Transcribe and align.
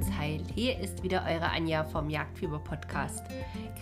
Weidmanns 0.00 0.18
Heil. 0.18 0.40
Hier 0.54 0.78
ist 0.78 1.02
wieder 1.02 1.24
eure 1.28 1.50
Anja 1.50 1.84
vom 1.84 2.08
Jagdfieber 2.08 2.58
Podcast. 2.58 3.24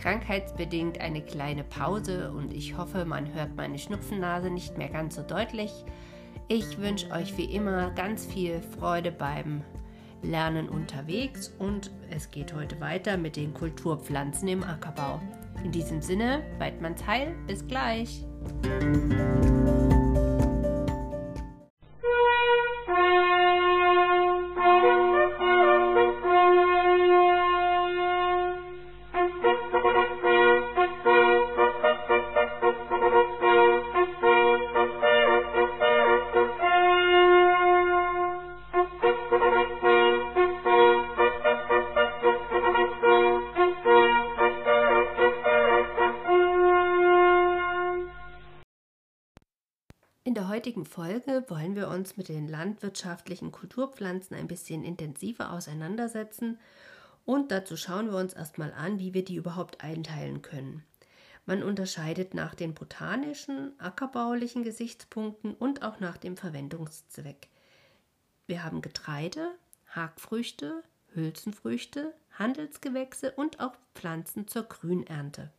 Krankheitsbedingt 0.03 1.01
eine 1.01 1.23
kleine 1.23 1.65
Pause 1.65 2.33
und 2.33 2.53
ich 2.53 2.77
hoffe, 2.77 3.05
man 3.05 3.33
hört 3.35 3.57
meine 3.57 3.79
Schnupfennase 3.79 4.51
nicht 4.51 4.77
mehr 4.79 4.89
ganz 4.89 5.15
so 5.15 5.23
deutlich. 5.23 5.71
Ich 6.49 6.79
wünsche 6.79 7.11
euch 7.11 7.37
wie 7.37 7.45
immer 7.45 7.91
ganz 7.91 8.27
viel 8.27 8.61
Freude 8.79 9.13
beim 9.13 9.63
Lernen 10.23 10.69
unterwegs 10.69 11.55
und 11.59 11.93
es 12.11 12.31
geht 12.31 12.53
heute 12.53 12.81
weiter 12.81 13.17
mit 13.17 13.37
den 13.37 13.55
Kulturpflanzen 13.55 14.49
im 14.49 14.65
Ackerbau. 14.65 15.21
In 15.63 15.71
diesem 15.71 16.03
Sinne, 16.03 16.43
Weidmanns 16.59 17.07
Heil, 17.07 17.35
bis 17.47 17.67
gleich. 17.67 18.25
In 18.65 19.88
heutigen 50.79 50.85
Folge 50.85 51.45
wollen 51.49 51.75
wir 51.75 51.89
uns 51.89 52.17
mit 52.17 52.29
den 52.29 52.47
landwirtschaftlichen 52.47 53.51
Kulturpflanzen 53.51 54.37
ein 54.37 54.47
bisschen 54.47 54.85
intensiver 54.85 55.53
auseinandersetzen 55.53 56.59
und 57.25 57.51
dazu 57.51 57.77
schauen 57.77 58.11
wir 58.11 58.19
uns 58.19 58.33
erstmal 58.33 58.73
an, 58.73 59.01
wie 59.01 59.13
wir 59.13 59.25
die 59.25 59.35
überhaupt 59.35 59.83
einteilen 59.83 60.41
können. 60.41 60.85
Man 61.47 61.65
unterscheidet 61.65 62.35
nach 62.35 62.55
den 62.55 62.75
botanischen, 62.75 63.73
ackerbaulichen 63.81 64.63
Gesichtspunkten 64.63 65.55
und 65.55 65.83
auch 65.83 65.99
nach 65.99 66.17
dem 66.17 66.37
Verwendungszweck. 66.37 67.49
Wir 68.47 68.63
haben 68.63 68.81
Getreide, 68.81 69.51
Hackfrüchte, 69.89 70.85
Hülsenfrüchte, 71.15 72.15
Handelsgewächse 72.39 73.33
und 73.33 73.59
auch 73.59 73.75
Pflanzen 73.97 74.47
zur 74.47 74.63
Grünernte. 74.63 75.51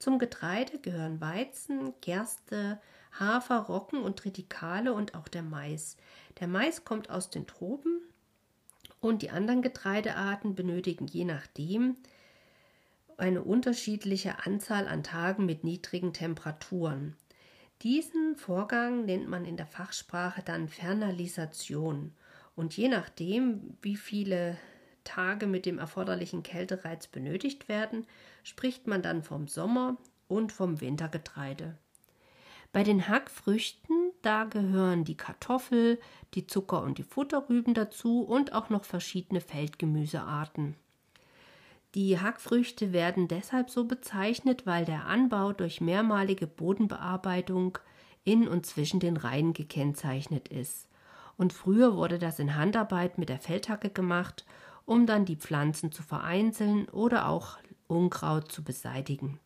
Zum 0.00 0.18
Getreide 0.18 0.78
gehören 0.80 1.20
Weizen, 1.20 1.92
Gerste, 2.00 2.80
Hafer, 3.12 3.58
Roggen 3.60 4.02
und 4.02 4.18
Tritikale 4.18 4.92
und 4.92 5.14
auch 5.14 5.28
der 5.28 5.42
Mais. 5.42 5.96
Der 6.40 6.48
Mais 6.48 6.84
kommt 6.84 7.10
aus 7.10 7.30
den 7.30 7.46
Tropen 7.46 8.00
und 9.00 9.22
die 9.22 9.30
anderen 9.30 9.62
Getreidearten 9.62 10.54
benötigen 10.54 11.06
je 11.06 11.24
nachdem 11.24 11.96
eine 13.16 13.42
unterschiedliche 13.42 14.46
Anzahl 14.46 14.86
an 14.86 15.02
Tagen 15.02 15.44
mit 15.44 15.64
niedrigen 15.64 16.12
Temperaturen. 16.12 17.16
Diesen 17.82 18.36
Vorgang 18.36 19.04
nennt 19.04 19.28
man 19.28 19.44
in 19.44 19.56
der 19.56 19.66
Fachsprache 19.66 20.42
dann 20.44 20.68
Fernalisation. 20.68 22.12
Und 22.56 22.76
je 22.76 22.88
nachdem, 22.88 23.76
wie 23.82 23.96
viele 23.96 24.56
Tage 25.04 25.46
mit 25.46 25.64
dem 25.64 25.78
erforderlichen 25.78 26.42
Kältereiz 26.42 27.06
benötigt 27.06 27.68
werden, 27.68 28.06
spricht 28.42 28.86
man 28.86 29.02
dann 29.02 29.22
vom 29.22 29.46
Sommer 29.46 29.96
und 30.26 30.52
vom 30.52 30.80
Wintergetreide. 30.80 31.76
Bei 32.72 32.84
den 32.84 33.08
Hackfrüchten, 33.08 34.12
da 34.22 34.44
gehören 34.44 35.04
die 35.04 35.16
Kartoffel, 35.16 35.98
die 36.34 36.46
Zucker- 36.46 36.82
und 36.82 36.98
die 36.98 37.02
Futterrüben 37.02 37.74
dazu 37.74 38.20
und 38.22 38.52
auch 38.52 38.68
noch 38.68 38.84
verschiedene 38.84 39.40
Feldgemüsearten. 39.40 40.76
Die 41.94 42.20
Hackfrüchte 42.20 42.92
werden 42.92 43.28
deshalb 43.28 43.70
so 43.70 43.86
bezeichnet, 43.86 44.66
weil 44.66 44.84
der 44.84 45.06
Anbau 45.06 45.54
durch 45.54 45.80
mehrmalige 45.80 46.46
Bodenbearbeitung 46.46 47.78
in 48.24 48.46
und 48.46 48.66
zwischen 48.66 49.00
den 49.00 49.16
Reihen 49.16 49.54
gekennzeichnet 49.54 50.48
ist. 50.48 50.88
Und 51.38 51.54
früher 51.54 51.96
wurde 51.96 52.18
das 52.18 52.38
in 52.38 52.56
Handarbeit 52.56 53.16
mit 53.16 53.30
der 53.30 53.38
Feldhacke 53.38 53.88
gemacht, 53.88 54.44
um 54.84 55.06
dann 55.06 55.24
die 55.24 55.36
Pflanzen 55.36 55.90
zu 55.90 56.02
vereinzeln 56.02 56.88
oder 56.90 57.28
auch 57.28 57.56
Unkraut 57.86 58.52
zu 58.52 58.62
beseitigen. 58.62 59.40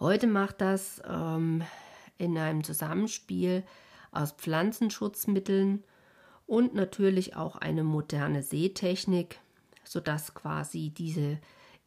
Heute 0.00 0.28
macht 0.28 0.60
das 0.60 1.02
ähm, 1.08 1.64
in 2.18 2.38
einem 2.38 2.62
Zusammenspiel 2.62 3.64
aus 4.12 4.32
Pflanzenschutzmitteln 4.32 5.82
und 6.46 6.74
natürlich 6.74 7.34
auch 7.34 7.56
eine 7.56 7.82
moderne 7.82 8.42
Seetechnik, 8.42 9.40
sodass 9.82 10.34
quasi 10.34 10.90
diese 10.90 11.38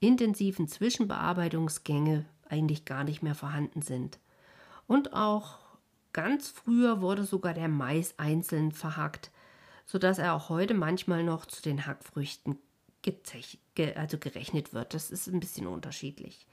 intensiven 0.01 0.67
Zwischenbearbeitungsgänge 0.67 2.25
eigentlich 2.49 2.83
gar 2.83 3.05
nicht 3.05 3.23
mehr 3.23 3.35
vorhanden 3.35 3.81
sind. 3.81 4.19
Und 4.87 5.13
auch 5.13 5.59
ganz 6.11 6.49
früher 6.49 7.01
wurde 7.01 7.23
sogar 7.23 7.53
der 7.53 7.69
Mais 7.69 8.15
einzeln 8.17 8.73
verhackt, 8.73 9.31
sodass 9.85 10.17
er 10.17 10.33
auch 10.33 10.49
heute 10.49 10.73
manchmal 10.73 11.23
noch 11.23 11.45
zu 11.45 11.61
den 11.61 11.85
Hackfrüchten 11.85 12.57
also 13.95 14.17
gerechnet 14.17 14.73
wird. 14.73 14.93
Das 14.93 15.09
ist 15.09 15.27
ein 15.27 15.39
bisschen 15.39 15.65
unterschiedlich. 15.65 16.45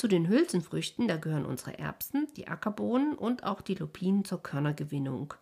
Zu 0.00 0.08
den 0.08 0.28
Hülsenfrüchten, 0.28 1.08
da 1.08 1.18
gehören 1.18 1.44
unsere 1.44 1.78
Erbsen, 1.78 2.26
die 2.34 2.48
Ackerbohnen 2.48 3.14
und 3.14 3.44
auch 3.44 3.60
die 3.60 3.74
Lupinen 3.74 4.24
zur 4.24 4.42
Körnergewinnung. 4.42 5.34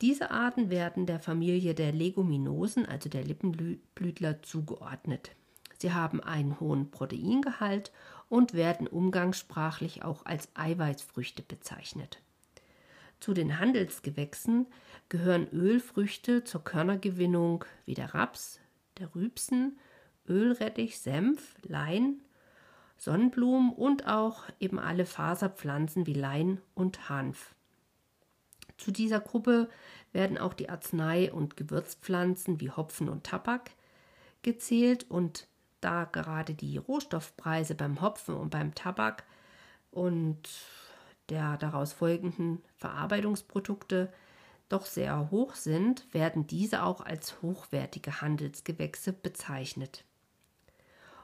Diese 0.00 0.30
Arten 0.30 0.70
werden 0.70 1.04
der 1.04 1.20
Familie 1.20 1.74
der 1.74 1.92
Leguminosen, 1.92 2.86
also 2.86 3.10
der 3.10 3.22
Lippenblütler, 3.22 4.42
zugeordnet. 4.42 5.32
Sie 5.76 5.92
haben 5.92 6.22
einen 6.22 6.58
hohen 6.58 6.90
Proteingehalt 6.90 7.92
und 8.30 8.54
werden 8.54 8.86
umgangssprachlich 8.86 10.02
auch 10.02 10.24
als 10.24 10.48
Eiweißfrüchte 10.54 11.42
bezeichnet. 11.42 12.22
Zu 13.20 13.34
den 13.34 13.58
Handelsgewächsen 13.58 14.68
gehören 15.10 15.48
Ölfrüchte 15.52 16.44
zur 16.44 16.64
Körnergewinnung 16.64 17.66
wie 17.84 17.92
der 17.92 18.14
Raps, 18.14 18.58
der 18.96 19.14
Rübsen, 19.14 19.78
Ölrettich, 20.26 20.98
Senf, 20.98 21.56
Lein, 21.62 22.22
Sonnenblumen 23.04 23.70
und 23.72 24.06
auch 24.06 24.44
eben 24.60 24.78
alle 24.78 25.04
Faserpflanzen 25.04 26.06
wie 26.06 26.14
Lein 26.14 26.60
und 26.74 27.10
Hanf. 27.10 27.54
Zu 28.78 28.92
dieser 28.92 29.20
Gruppe 29.20 29.68
werden 30.12 30.38
auch 30.38 30.54
die 30.54 30.70
Arznei- 30.70 31.30
und 31.30 31.56
Gewürzpflanzen 31.56 32.60
wie 32.60 32.70
Hopfen 32.70 33.10
und 33.10 33.24
Tabak 33.24 33.70
gezählt 34.42 35.10
und 35.10 35.46
da 35.80 36.04
gerade 36.04 36.54
die 36.54 36.78
Rohstoffpreise 36.78 37.74
beim 37.74 38.00
Hopfen 38.00 38.36
und 38.36 38.50
beim 38.50 38.74
Tabak 38.74 39.24
und 39.90 40.48
der 41.28 41.58
daraus 41.58 41.92
folgenden 41.92 42.62
Verarbeitungsprodukte 42.76 44.12
doch 44.70 44.86
sehr 44.86 45.30
hoch 45.30 45.54
sind, 45.54 46.12
werden 46.14 46.46
diese 46.46 46.82
auch 46.82 47.02
als 47.02 47.42
hochwertige 47.42 48.22
Handelsgewächse 48.22 49.12
bezeichnet. 49.12 50.04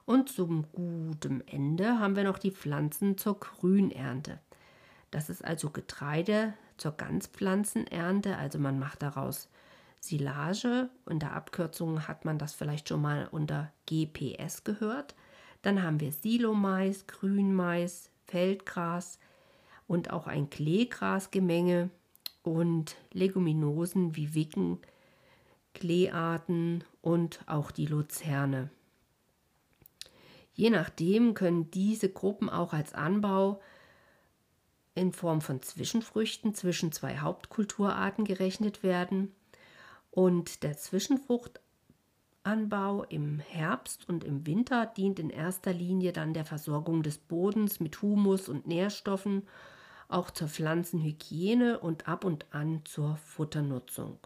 Und 0.04 0.28
zum 0.28 0.70
guten 0.72 1.46
Ende 1.46 1.98
haben 1.98 2.16
wir 2.16 2.24
noch 2.24 2.38
die 2.38 2.50
Pflanzen 2.50 3.18
zur 3.18 3.38
Grünernte. 3.38 4.40
Das 5.10 5.28
ist 5.28 5.44
also 5.44 5.70
Getreide 5.70 6.54
zur 6.76 6.92
Ganzpflanzenernte, 6.92 8.36
also 8.36 8.58
man 8.58 8.78
macht 8.78 9.02
daraus 9.02 9.48
Silage. 10.00 10.88
In 11.08 11.18
der 11.18 11.34
Abkürzung 11.34 12.08
hat 12.08 12.24
man 12.24 12.38
das 12.38 12.54
vielleicht 12.54 12.88
schon 12.88 13.02
mal 13.02 13.28
unter 13.30 13.72
GPS 13.86 14.64
gehört. 14.64 15.14
Dann 15.62 15.82
haben 15.82 16.00
wir 16.00 16.12
Silomais, 16.12 17.06
Grünmais, 17.06 18.10
Feldgras 18.26 19.18
und 19.86 20.10
auch 20.10 20.26
ein 20.26 20.48
Kleegrasgemenge 20.48 21.90
und 22.42 22.96
Leguminosen 23.12 24.16
wie 24.16 24.34
Wicken, 24.34 24.78
Kleearten 25.74 26.84
und 27.02 27.40
auch 27.46 27.70
die 27.70 27.86
Luzerne. 27.86 28.70
Je 30.52 30.70
nachdem 30.70 31.34
können 31.34 31.70
diese 31.70 32.08
Gruppen 32.08 32.50
auch 32.50 32.72
als 32.72 32.94
Anbau 32.94 33.60
in 34.94 35.12
Form 35.12 35.40
von 35.40 35.62
Zwischenfrüchten 35.62 36.54
zwischen 36.54 36.92
zwei 36.92 37.18
Hauptkulturarten 37.18 38.24
gerechnet 38.24 38.82
werden. 38.82 39.32
Und 40.10 40.64
der 40.64 40.76
Zwischenfruchtanbau 40.76 43.04
im 43.04 43.38
Herbst 43.38 44.06
und 44.08 44.24
im 44.24 44.46
Winter 44.46 44.86
dient 44.86 45.18
in 45.18 45.30
erster 45.30 45.72
Linie 45.72 46.12
dann 46.12 46.34
der 46.34 46.44
Versorgung 46.44 47.02
des 47.02 47.16
Bodens 47.18 47.80
mit 47.80 48.02
Humus 48.02 48.48
und 48.48 48.66
Nährstoffen, 48.66 49.48
auch 50.08 50.30
zur 50.32 50.48
Pflanzenhygiene 50.48 51.78
und 51.78 52.08
ab 52.08 52.24
und 52.24 52.52
an 52.52 52.82
zur 52.84 53.16
Futternutzung. 53.16 54.18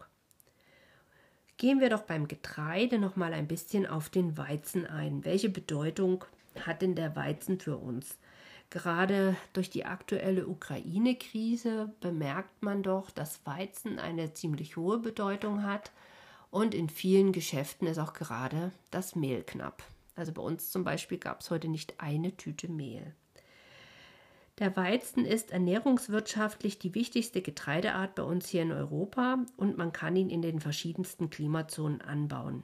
Gehen 1.57 1.79
wir 1.79 1.89
doch 1.89 2.01
beim 2.01 2.27
Getreide 2.27 2.99
noch 2.99 3.15
mal 3.15 3.33
ein 3.33 3.47
bisschen 3.47 3.85
auf 3.85 4.09
den 4.09 4.37
Weizen 4.37 4.85
ein. 4.85 5.23
Welche 5.23 5.49
Bedeutung 5.49 6.25
hat 6.65 6.81
denn 6.81 6.95
der 6.95 7.15
Weizen 7.15 7.59
für 7.59 7.77
uns? 7.77 8.17
Gerade 8.69 9.37
durch 9.53 9.69
die 9.69 9.85
aktuelle 9.85 10.47
Ukraine-Krise 10.47 11.93
bemerkt 12.01 12.61
man 12.61 12.83
doch, 12.83 13.09
dass 13.09 13.45
Weizen 13.45 13.99
eine 13.99 14.33
ziemlich 14.33 14.75
hohe 14.75 14.97
Bedeutung 14.97 15.63
hat. 15.63 15.91
Und 16.51 16.73
in 16.73 16.89
vielen 16.89 17.31
Geschäften 17.31 17.87
ist 17.87 17.99
auch 17.99 18.13
gerade 18.13 18.71
das 18.91 19.15
Mehl 19.15 19.43
knapp. 19.43 19.81
Also 20.15 20.33
bei 20.33 20.41
uns 20.41 20.71
zum 20.71 20.83
Beispiel 20.83 21.19
gab 21.19 21.39
es 21.39 21.51
heute 21.51 21.69
nicht 21.69 22.01
eine 22.01 22.35
Tüte 22.35 22.69
Mehl. 22.69 23.13
Der 24.57 24.77
Weizen 24.77 25.25
ist 25.25 25.51
ernährungswirtschaftlich 25.51 26.79
die 26.79 26.95
wichtigste 26.95 27.41
Getreideart 27.41 28.15
bei 28.15 28.23
uns 28.23 28.47
hier 28.47 28.61
in 28.61 28.71
Europa 28.71 29.39
und 29.57 29.77
man 29.77 29.91
kann 29.91 30.15
ihn 30.15 30.29
in 30.29 30.41
den 30.41 30.61
verschiedensten 30.61 31.29
Klimazonen 31.29 32.01
anbauen. 32.01 32.63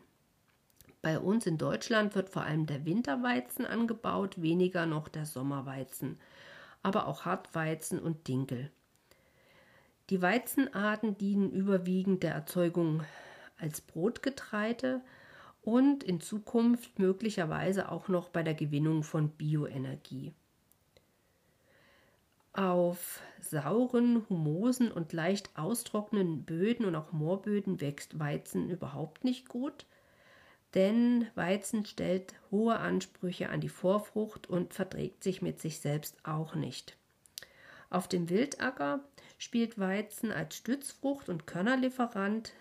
Bei 1.01 1.19
uns 1.19 1.47
in 1.47 1.57
Deutschland 1.57 2.15
wird 2.15 2.29
vor 2.29 2.43
allem 2.43 2.65
der 2.65 2.85
Winterweizen 2.85 3.65
angebaut, 3.65 4.41
weniger 4.41 4.85
noch 4.85 5.09
der 5.09 5.25
Sommerweizen, 5.25 6.17
aber 6.81 7.07
auch 7.07 7.25
Hartweizen 7.25 7.99
und 7.99 8.27
Dinkel. 8.27 8.71
Die 10.09 10.21
Weizenarten 10.21 11.17
dienen 11.17 11.51
überwiegend 11.51 12.23
der 12.23 12.33
Erzeugung 12.33 13.03
als 13.57 13.81
Brotgetreide 13.81 15.01
und 15.61 16.03
in 16.03 16.21
Zukunft 16.21 16.99
möglicherweise 16.99 17.91
auch 17.91 18.07
noch 18.07 18.29
bei 18.29 18.43
der 18.43 18.53
Gewinnung 18.53 19.03
von 19.03 19.29
Bioenergie. 19.29 20.33
Auf 22.53 23.21
sauren, 23.39 24.25
humosen 24.29 24.91
und 24.91 25.13
leicht 25.13 25.57
austrocknenden 25.57 26.43
Böden 26.43 26.85
und 26.85 26.95
auch 26.95 27.11
Moorböden 27.11 27.79
wächst 27.79 28.19
Weizen 28.19 28.69
überhaupt 28.69 29.23
nicht 29.23 29.47
gut, 29.47 29.85
denn 30.73 31.27
Weizen 31.35 31.85
stellt 31.85 32.33
hohe 32.49 32.77
Ansprüche 32.77 33.49
an 33.49 33.61
die 33.61 33.69
Vorfrucht 33.69 34.47
und 34.49 34.73
verträgt 34.73 35.23
sich 35.23 35.41
mit 35.41 35.59
sich 35.59 35.79
selbst 35.79 36.17
auch 36.23 36.55
nicht. 36.55 36.97
Auf 37.89 38.07
dem 38.07 38.29
Wildacker 38.29 39.01
spielt 39.37 39.79
Weizen 39.79 40.31
als 40.31 40.55
Stützfrucht 40.55 41.29
und 41.29 41.45
Körnerlieferant 41.47 42.53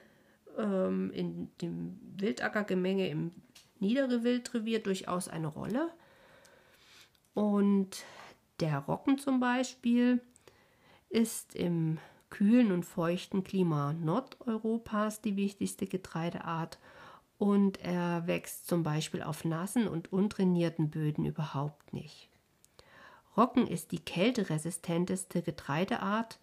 ähm, 0.59 1.13
in 1.13 1.51
dem 1.59 2.01
Wildackergemenge 2.17 3.09
im 3.09 3.31
niedere 3.79 4.25
Wildrevier 4.25 4.83
durchaus 4.83 5.29
eine 5.29 5.47
Rolle. 5.47 5.91
Und 7.35 8.05
der 8.61 8.79
Rocken 8.79 9.19
zum 9.19 9.41
Beispiel 9.41 10.21
ist 11.09 11.55
im 11.55 11.99
kühlen 12.29 12.71
und 12.71 12.85
feuchten 12.85 13.43
Klima 13.43 13.93
Nordeuropas 13.93 15.21
die 15.21 15.37
wichtigste 15.37 15.87
Getreideart 15.87 16.79
und 17.39 17.81
er 17.83 18.27
wächst 18.27 18.69
zum 18.69 18.83
Beispiel 18.83 19.23
auf 19.23 19.45
nassen 19.45 19.89
und 19.89 20.13
untrainierten 20.13 20.91
Böden 20.91 21.25
überhaupt 21.25 21.93
nicht. 21.93 22.29
Rocken 23.37 23.67
ist 23.67 23.93
die 23.93 23.99
kälteresistenteste 23.99 25.43
Getreideart 25.43 26.39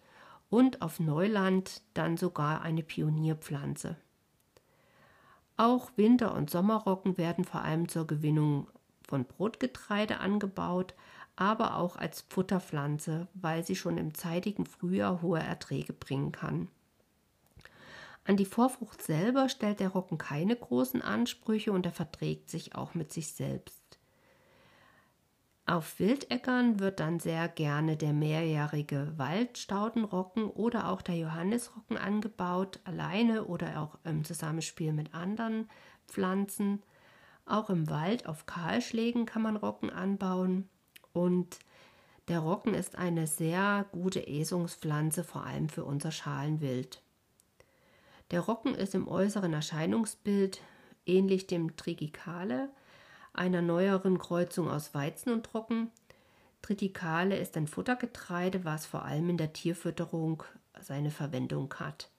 und 0.50 0.82
auf 0.82 1.00
Neuland 1.00 1.82
dann 1.94 2.16
sogar 2.16 2.62
eine 2.62 2.82
Pionierpflanze. 2.82 3.96
Auch 5.56 5.90
Winter- 5.96 6.34
und 6.34 6.50
Sommerrocken 6.50 7.18
werden 7.18 7.44
vor 7.44 7.62
allem 7.62 7.88
zur 7.88 8.06
Gewinnung 8.06 8.68
von 9.08 9.24
Brotgetreide 9.24 10.20
angebaut, 10.20 10.94
aber 11.38 11.76
auch 11.76 11.94
als 11.94 12.24
Futterpflanze, 12.28 13.28
weil 13.34 13.64
sie 13.64 13.76
schon 13.76 13.96
im 13.96 14.12
zeitigen 14.12 14.66
Frühjahr 14.66 15.22
hohe 15.22 15.38
Erträge 15.38 15.92
bringen 15.92 16.32
kann. 16.32 16.66
An 18.24 18.36
die 18.36 18.44
Vorfrucht 18.44 19.00
selber 19.00 19.48
stellt 19.48 19.78
der 19.78 19.90
Rocken 19.90 20.18
keine 20.18 20.56
großen 20.56 21.00
Ansprüche 21.00 21.70
und 21.70 21.86
er 21.86 21.92
verträgt 21.92 22.50
sich 22.50 22.74
auch 22.74 22.94
mit 22.94 23.12
sich 23.12 23.32
selbst. 23.32 24.00
Auf 25.64 26.00
Wildäckern 26.00 26.80
wird 26.80 26.98
dann 26.98 27.20
sehr 27.20 27.46
gerne 27.46 27.96
der 27.96 28.14
mehrjährige 28.14 29.12
Waldstaudenrocken 29.16 30.44
oder 30.44 30.88
auch 30.88 31.02
der 31.02 31.16
Johannisrocken 31.16 31.96
angebaut, 31.96 32.80
alleine 32.82 33.44
oder 33.44 33.80
auch 33.80 33.96
im 34.02 34.24
Zusammenspiel 34.24 34.92
mit 34.92 35.14
anderen 35.14 35.70
Pflanzen. 36.08 36.82
Auch 37.46 37.70
im 37.70 37.88
Wald 37.88 38.26
auf 38.26 38.46
Kahlschlägen 38.46 39.24
kann 39.24 39.42
man 39.42 39.56
Rocken 39.56 39.90
anbauen. 39.90 40.68
Und 41.18 41.58
der 42.28 42.38
Rocken 42.38 42.74
ist 42.74 42.94
eine 42.94 43.26
sehr 43.26 43.86
gute 43.90 44.28
Esungspflanze, 44.28 45.24
vor 45.24 45.44
allem 45.44 45.68
für 45.68 45.84
unser 45.84 46.12
Schalenwild. 46.12 47.02
Der 48.30 48.40
Rocken 48.40 48.76
ist 48.76 48.94
im 48.94 49.08
äußeren 49.08 49.52
Erscheinungsbild 49.52 50.60
ähnlich 51.06 51.48
dem 51.48 51.76
Trigicale, 51.76 52.68
einer 53.32 53.62
neueren 53.62 54.18
Kreuzung 54.18 54.70
aus 54.70 54.94
Weizen 54.94 55.32
und 55.32 55.52
Rocken. 55.54 55.90
Triticale 56.62 57.36
ist 57.36 57.56
ein 57.56 57.66
Futtergetreide, 57.66 58.64
was 58.64 58.86
vor 58.86 59.04
allem 59.04 59.28
in 59.28 59.38
der 59.38 59.52
Tierfütterung 59.52 60.44
seine 60.80 61.10
Verwendung 61.10 61.74
hat. 61.80 62.10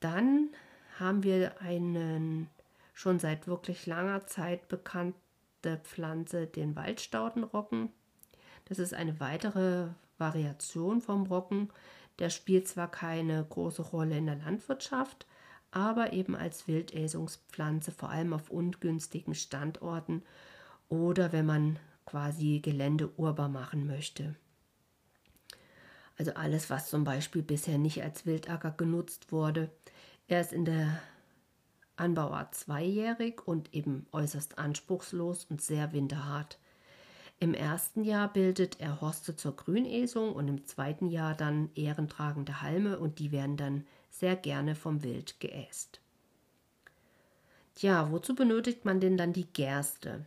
Dann 0.00 0.48
haben 0.98 1.22
wir 1.22 1.60
einen 1.60 2.48
schon 2.94 3.18
seit 3.18 3.46
wirklich 3.46 3.84
langer 3.84 4.26
Zeit 4.26 4.68
bekannten 4.68 5.23
der 5.64 5.78
Pflanze 5.78 6.46
den 6.46 6.76
Waldstaudenrocken. 6.76 7.90
Das 8.66 8.78
ist 8.78 8.94
eine 8.94 9.20
weitere 9.20 9.88
Variation 10.18 11.00
vom 11.00 11.26
Rocken. 11.26 11.70
Der 12.18 12.30
spielt 12.30 12.68
zwar 12.68 12.90
keine 12.90 13.44
große 13.44 13.82
Rolle 13.82 14.16
in 14.16 14.26
der 14.26 14.36
Landwirtschaft, 14.36 15.26
aber 15.70 16.12
eben 16.12 16.36
als 16.36 16.68
Wildäsungspflanze, 16.68 17.90
vor 17.90 18.10
allem 18.10 18.32
auf 18.32 18.50
ungünstigen 18.50 19.34
Standorten 19.34 20.22
oder 20.88 21.32
wenn 21.32 21.46
man 21.46 21.78
quasi 22.06 22.60
Gelände 22.60 23.10
urbar 23.16 23.48
machen 23.48 23.86
möchte. 23.86 24.36
Also 26.16 26.34
alles, 26.34 26.70
was 26.70 26.90
zum 26.90 27.02
Beispiel 27.02 27.42
bisher 27.42 27.78
nicht 27.78 28.02
als 28.02 28.24
Wildacker 28.24 28.70
genutzt 28.70 29.32
wurde. 29.32 29.70
Er 30.28 30.40
ist 30.40 30.52
in 30.52 30.64
der 30.64 31.00
Anbauart 31.96 32.54
zweijährig 32.54 33.46
und 33.46 33.72
eben 33.74 34.06
äußerst 34.12 34.58
anspruchslos 34.58 35.46
und 35.46 35.60
sehr 35.62 35.92
winterhart. 35.92 36.58
Im 37.40 37.54
ersten 37.54 38.04
Jahr 38.04 38.32
bildet 38.32 38.80
er 38.80 39.00
Horste 39.00 39.36
zur 39.36 39.56
Grünesung 39.56 40.32
und 40.32 40.48
im 40.48 40.64
zweiten 40.66 41.08
Jahr 41.08 41.34
dann 41.34 41.70
ehrentragende 41.74 42.62
Halme 42.62 42.98
und 42.98 43.18
die 43.18 43.32
werden 43.32 43.56
dann 43.56 43.86
sehr 44.10 44.36
gerne 44.36 44.74
vom 44.74 45.02
Wild 45.02 45.40
geäst. 45.40 46.00
Tja, 47.74 48.10
wozu 48.12 48.34
benötigt 48.34 48.84
man 48.84 49.00
denn 49.00 49.16
dann 49.16 49.32
die 49.32 49.46
Gerste? 49.52 50.26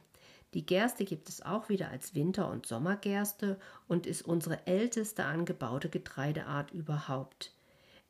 Die 0.53 0.65
Gerste 0.65 1.05
gibt 1.05 1.29
es 1.29 1.41
auch 1.41 1.69
wieder 1.69 1.89
als 1.89 2.13
Winter- 2.13 2.49
und 2.49 2.65
Sommergerste 2.65 3.59
und 3.87 4.05
ist 4.05 4.23
unsere 4.23 4.65
älteste 4.67 5.25
angebaute 5.25 5.89
Getreideart 5.89 6.71
überhaupt. 6.71 7.53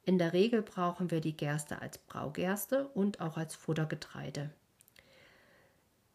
In 0.07 0.17
der 0.17 0.31
Regel 0.31 0.61
brauchen 0.61 1.11
wir 1.11 1.19
die 1.19 1.35
Gerste 1.35 1.81
als 1.81 1.97
Braugerste 1.97 2.87
und 2.93 3.19
auch 3.19 3.35
als 3.35 3.55
Futtergetreide. 3.55 4.49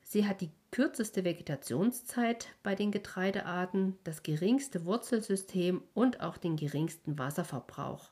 Sie 0.00 0.26
hat 0.26 0.40
die 0.40 0.49
kürzeste 0.71 1.25
Vegetationszeit 1.26 2.49
bei 2.62 2.75
den 2.75 2.90
Getreidearten, 2.90 3.99
das 4.05 4.23
geringste 4.23 4.87
Wurzelsystem 4.87 5.83
und 5.93 6.23
auch 6.23 6.38
den 6.38 6.57
geringsten 6.57 7.19
Wasserverbrauch. 7.19 8.09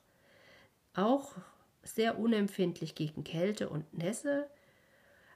Auch 0.93 1.33
sehr 1.81 2.19
unempfindlich 2.19 2.93
gegen 2.93 3.23
Kälte 3.23 3.67
und 3.67 3.91
Nässe. 3.91 4.47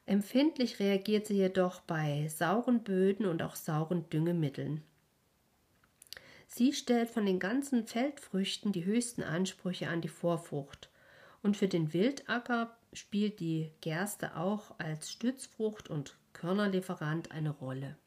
Empfindlich 0.06 0.80
reagiert 0.80 1.26
sie 1.26 1.38
jedoch 1.38 1.82
bei 1.82 2.28
sauren 2.28 2.84
Böden 2.84 3.26
und 3.26 3.42
auch 3.42 3.56
sauren 3.56 4.08
Düngemitteln. 4.12 4.84
Sie 6.48 6.74
stellt 6.74 7.10
von 7.10 7.26
den 7.26 7.40
ganzen 7.40 7.86
Feldfrüchten 7.86 8.72
die 8.72 8.86
höchsten 8.86 9.24
Ansprüche 9.24 9.88
an 9.88 10.02
die 10.02 10.08
Vorfrucht. 10.08 10.90
Und 11.42 11.58
für 11.58 11.68
den 11.68 11.94
Wildacker 11.94 12.76
spielt 12.94 13.40
die 13.40 13.72
Gerste 13.82 14.36
auch 14.36 14.80
als 14.80 15.12
Stützfrucht 15.12 15.90
und 15.90 16.18
Körnerlieferant 16.34 17.32
eine 17.32 17.52
Rolle. 17.52 17.98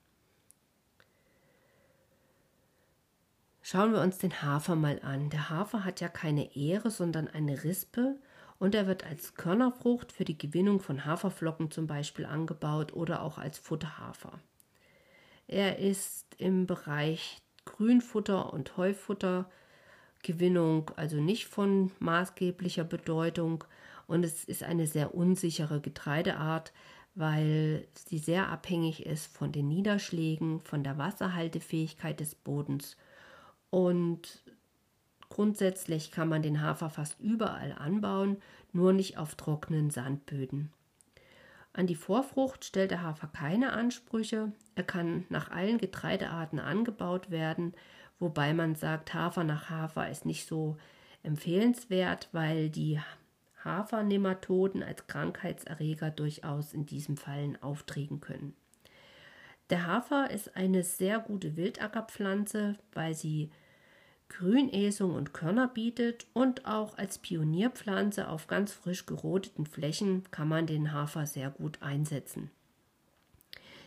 Schauen 3.62 3.92
wir 3.92 4.00
uns 4.00 4.18
den 4.18 4.42
Hafer 4.42 4.76
mal 4.76 5.00
an. 5.02 5.28
Der 5.30 5.50
Hafer 5.50 5.84
hat 5.84 6.00
ja 6.00 6.08
keine 6.08 6.56
Ähre, 6.56 6.90
sondern 6.90 7.28
eine 7.28 7.64
Rispe 7.64 8.18
und 8.58 8.74
er 8.74 8.86
wird 8.86 9.04
als 9.04 9.34
Körnerfrucht 9.34 10.10
für 10.10 10.24
die 10.24 10.38
Gewinnung 10.38 10.80
von 10.80 11.04
Haferflocken 11.04 11.70
zum 11.70 11.86
Beispiel 11.86 12.24
angebaut 12.24 12.92
oder 12.92 13.22
auch 13.22 13.38
als 13.38 13.58
Futterhafer. 13.58 14.40
Er 15.46 15.78
ist 15.78 16.26
im 16.38 16.66
Bereich 16.66 17.42
Grünfutter 17.68 18.52
und 18.52 18.76
Heufuttergewinnung 18.76 20.90
also 20.96 21.18
nicht 21.18 21.46
von 21.46 21.92
maßgeblicher 21.98 22.84
Bedeutung 22.84 23.64
und 24.06 24.24
es 24.24 24.44
ist 24.44 24.62
eine 24.62 24.86
sehr 24.86 25.14
unsichere 25.14 25.80
Getreideart, 25.80 26.72
weil 27.14 27.86
sie 27.94 28.18
sehr 28.18 28.48
abhängig 28.48 29.04
ist 29.04 29.36
von 29.36 29.52
den 29.52 29.68
Niederschlägen, 29.68 30.60
von 30.60 30.82
der 30.82 30.96
Wasserhaltefähigkeit 30.98 32.20
des 32.20 32.34
Bodens 32.34 32.96
und 33.70 34.42
grundsätzlich 35.28 36.10
kann 36.10 36.28
man 36.28 36.42
den 36.42 36.62
Hafer 36.62 36.88
fast 36.88 37.20
überall 37.20 37.72
anbauen, 37.72 38.38
nur 38.72 38.94
nicht 38.94 39.18
auf 39.18 39.34
trockenen 39.34 39.90
Sandböden. 39.90 40.72
An 41.78 41.86
die 41.86 41.94
Vorfrucht 41.94 42.64
stellt 42.64 42.90
der 42.90 43.02
Hafer 43.02 43.28
keine 43.28 43.72
Ansprüche. 43.72 44.50
Er 44.74 44.82
kann 44.82 45.24
nach 45.28 45.52
allen 45.52 45.78
Getreidearten 45.78 46.58
angebaut 46.58 47.30
werden, 47.30 47.72
wobei 48.18 48.52
man 48.52 48.74
sagt, 48.74 49.14
Hafer 49.14 49.44
nach 49.44 49.70
Hafer 49.70 50.10
ist 50.10 50.26
nicht 50.26 50.48
so 50.48 50.76
empfehlenswert, 51.22 52.30
weil 52.32 52.68
die 52.68 52.98
Hafernematoden 53.62 54.82
als 54.82 55.06
Krankheitserreger 55.06 56.10
durchaus 56.10 56.72
in 56.72 56.84
diesem 56.84 57.16
Fallen 57.16 57.62
auftreten 57.62 58.20
können. 58.20 58.56
Der 59.70 59.86
Hafer 59.86 60.32
ist 60.32 60.56
eine 60.56 60.82
sehr 60.82 61.20
gute 61.20 61.56
Wildackerpflanze, 61.56 62.74
weil 62.92 63.14
sie 63.14 63.52
Grünäsung 64.28 65.14
und 65.14 65.32
Körner 65.32 65.68
bietet 65.68 66.26
und 66.32 66.66
auch 66.66 66.98
als 66.98 67.18
Pionierpflanze 67.18 68.28
auf 68.28 68.46
ganz 68.46 68.72
frisch 68.72 69.06
gerodeten 69.06 69.66
Flächen 69.66 70.24
kann 70.30 70.48
man 70.48 70.66
den 70.66 70.92
Hafer 70.92 71.26
sehr 71.26 71.50
gut 71.50 71.82
einsetzen. 71.82 72.50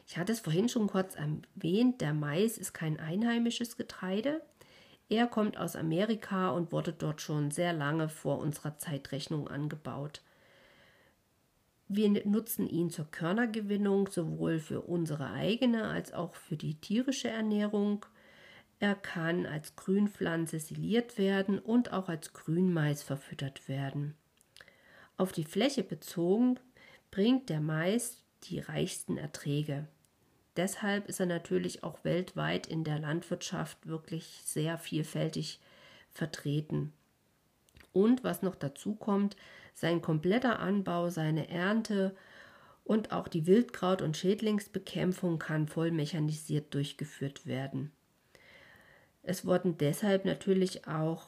Ich 0.08 0.18
hatte 0.18 0.34
es 0.34 0.42
vorhin 0.42 0.68
schon 0.68 0.88
kurz 0.88 1.16
erwähnt, 1.16 2.02
der 2.02 2.14
Mais 2.14 2.58
ist 2.58 2.74
kein 2.74 3.00
einheimisches 3.00 3.78
Getreide. 3.78 4.42
Er 5.08 5.28
kommt 5.28 5.58
aus 5.58 5.76
Amerika 5.76 6.50
und 6.52 6.72
wurde 6.72 6.92
dort 6.92 7.22
schon 7.22 7.52
sehr 7.52 7.74
lange 7.74 8.10
vor 8.10 8.40
unserer 8.40 8.78
Zeitrechnung 8.78 9.48
angebaut. 9.48 10.22
Wir 11.88 12.10
nutzen 12.26 12.68
ihn 12.68 12.90
zur 12.90 13.06
Körnergewinnung 13.12 14.08
sowohl 14.08 14.60
für 14.60 14.82
unsere 14.82 15.32
eigene 15.32 15.90
als 15.90 16.14
auch 16.14 16.36
für 16.36 16.56
die 16.56 16.76
tierische 16.76 17.30
Ernährung. 17.30 18.06
Er 18.82 18.96
kann 18.96 19.46
als 19.46 19.76
Grünpflanze 19.76 20.60
siliert 20.60 21.20
werden 21.20 21.60
und 21.60 21.94
auch 21.94 22.10
als 22.10 22.34
Grünmais 22.34 23.04
verfüttert 23.04 23.70
werden. 23.70 24.16
Auf 25.18 25.32
die 25.32 25.44
Fläche 25.44 25.84
bezogen 25.84 26.60
bringt 27.12 27.50
der 27.50 27.62
Mais 27.62 28.24
die 28.46 28.58
reichsten 28.58 29.18
Erträge. 29.18 29.88
Deshalb 30.58 31.08
ist 31.08 31.20
er 31.20 31.28
natürlich 31.28 31.84
auch 31.84 32.04
weltweit 32.04 32.66
in 32.66 32.84
der 32.84 32.98
Landwirtschaft 32.98 33.86
wirklich 33.86 34.42
sehr 34.44 34.80
vielfältig 34.80 35.60
vertreten. 36.10 36.92
Und 37.94 38.24
was 38.24 38.42
noch 38.42 38.56
dazu 38.56 38.96
kommt, 38.96 39.36
sein 39.76 40.02
kompletter 40.02 40.60
Anbau, 40.60 41.12
seine 41.12 41.50
Ernte 41.50 42.16
und 42.84 43.12
auch 43.12 43.28
die 43.28 43.46
Wildkraut- 43.46 44.02
und 44.02 44.18
Schädlingsbekämpfung 44.18 45.38
kann 45.38 45.68
voll 45.68 45.92
mechanisiert 45.92 46.74
durchgeführt 46.74 47.46
werden. 47.46 47.92
Es 49.24 49.46
wurden 49.46 49.78
deshalb 49.78 50.25
natürlich 50.25 50.88
auch 50.88 51.28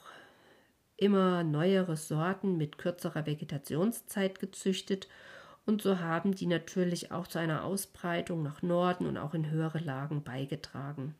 immer 0.97 1.43
neuere 1.43 1.97
Sorten 1.97 2.57
mit 2.57 2.77
kürzerer 2.77 3.25
Vegetationszeit 3.25 4.39
gezüchtet 4.39 5.07
und 5.65 5.81
so 5.81 5.99
haben 5.99 6.33
die 6.35 6.47
natürlich 6.47 7.11
auch 7.11 7.27
zu 7.27 7.39
einer 7.39 7.63
Ausbreitung 7.63 8.43
nach 8.43 8.61
Norden 8.61 9.05
und 9.05 9.17
auch 9.17 9.33
in 9.33 9.49
höhere 9.49 9.79
Lagen 9.79 10.23
beigetragen. 10.23 11.15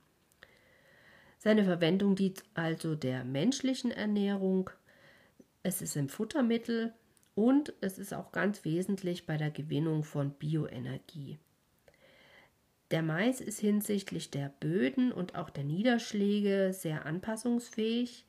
Seine 1.37 1.65
Verwendung 1.65 2.15
dient 2.15 2.43
also 2.53 2.95
der 2.95 3.23
menschlichen 3.23 3.91
Ernährung, 3.91 4.69
es 5.61 5.81
ist 5.81 5.95
im 5.95 6.09
Futtermittel 6.09 6.93
und 7.35 7.73
es 7.81 7.97
ist 7.99 8.13
auch 8.13 8.31
ganz 8.31 8.63
wesentlich 8.65 9.25
bei 9.25 9.37
der 9.37 9.51
Gewinnung 9.51 10.03
von 10.03 10.31
Bioenergie. 10.31 11.39
Der 12.93 13.01
Mais 13.01 13.41
ist 13.41 13.59
hinsichtlich 13.59 14.29
der 14.29 14.53
Böden 14.59 15.11
und 15.11 15.33
auch 15.33 15.49
der 15.49 15.63
Niederschläge 15.63 16.73
sehr 16.73 17.07
anpassungsfähig. 17.07 18.23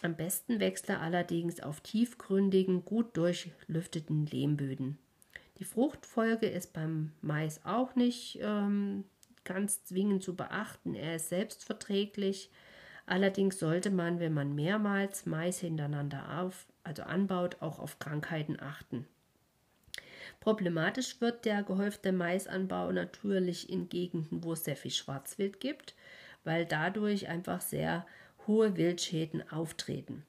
Am 0.00 0.16
besten 0.16 0.58
wächst 0.58 0.88
er 0.88 1.02
allerdings 1.02 1.60
auf 1.60 1.82
tiefgründigen, 1.82 2.86
gut 2.86 3.14
durchlüfteten 3.14 4.24
Lehmböden. 4.24 4.96
Die 5.58 5.64
Fruchtfolge 5.64 6.46
ist 6.46 6.72
beim 6.72 7.12
Mais 7.20 7.60
auch 7.66 7.94
nicht 7.94 8.38
ähm, 8.40 9.04
ganz 9.44 9.84
zwingend 9.84 10.22
zu 10.22 10.34
beachten. 10.34 10.94
Er 10.94 11.16
ist 11.16 11.28
selbstverträglich. 11.28 12.50
Allerdings 13.04 13.58
sollte 13.58 13.90
man, 13.90 14.18
wenn 14.18 14.32
man 14.32 14.54
mehrmals 14.54 15.26
Mais 15.26 15.58
hintereinander 15.58 16.40
auf, 16.40 16.66
also 16.84 17.02
anbaut, 17.02 17.58
auch 17.60 17.78
auf 17.78 17.98
Krankheiten 17.98 18.58
achten. 18.60 19.06
Problematisch 20.40 21.20
wird 21.20 21.44
der 21.44 21.62
gehäufte 21.62 22.12
Maisanbau 22.12 22.90
natürlich 22.92 23.68
in 23.68 23.90
Gegenden, 23.90 24.42
wo 24.42 24.54
es 24.54 24.64
sehr 24.64 24.76
viel 24.76 24.90
Schwarzwild 24.90 25.60
gibt, 25.60 25.94
weil 26.44 26.64
dadurch 26.64 27.28
einfach 27.28 27.60
sehr 27.60 28.06
hohe 28.46 28.76
Wildschäden 28.78 29.48
auftreten. 29.52 30.24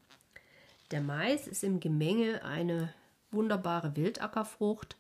Der 0.92 1.02
Mais 1.02 1.48
ist 1.48 1.64
im 1.64 1.80
Gemenge 1.80 2.44
eine 2.44 2.94
wunderbare 3.32 3.96
Wildackerfrucht 3.96 4.98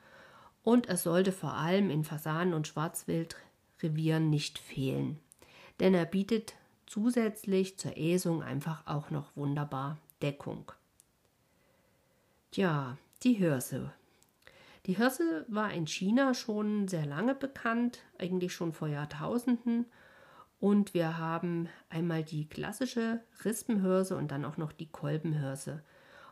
und 0.63 0.87
es 0.87 1.03
sollte 1.03 1.33
vor 1.33 1.55
allem 1.55 1.89
in 1.89 2.05
Fasanen- 2.05 2.53
und 2.53 2.67
Schwarzwildrevieren 2.67 4.29
nicht 4.29 4.59
fehlen, 4.59 5.19
denn 5.81 5.93
er 5.93 6.05
bietet 6.05 6.55
zusätzlich 6.85 7.77
zur 7.77 7.97
Äsung 7.97 8.43
einfach 8.43 8.87
auch 8.87 9.09
noch 9.09 9.35
wunderbar 9.35 9.97
Deckung. 10.21 10.71
Tja, 12.51 12.97
die 13.23 13.33
Hirse 13.33 13.91
die 14.85 14.97
Hirse 14.97 15.45
war 15.47 15.71
in 15.71 15.85
China 15.87 16.33
schon 16.33 16.87
sehr 16.87 17.05
lange 17.05 17.35
bekannt, 17.35 17.99
eigentlich 18.17 18.53
schon 18.53 18.73
vor 18.73 18.87
Jahrtausenden. 18.87 19.85
Und 20.59 20.93
wir 20.93 21.17
haben 21.17 21.69
einmal 21.89 22.23
die 22.23 22.47
klassische 22.47 23.21
Rispenhirse 23.43 24.15
und 24.15 24.31
dann 24.31 24.45
auch 24.45 24.57
noch 24.57 24.71
die 24.71 24.89
Kolbenhirse. 24.89 25.83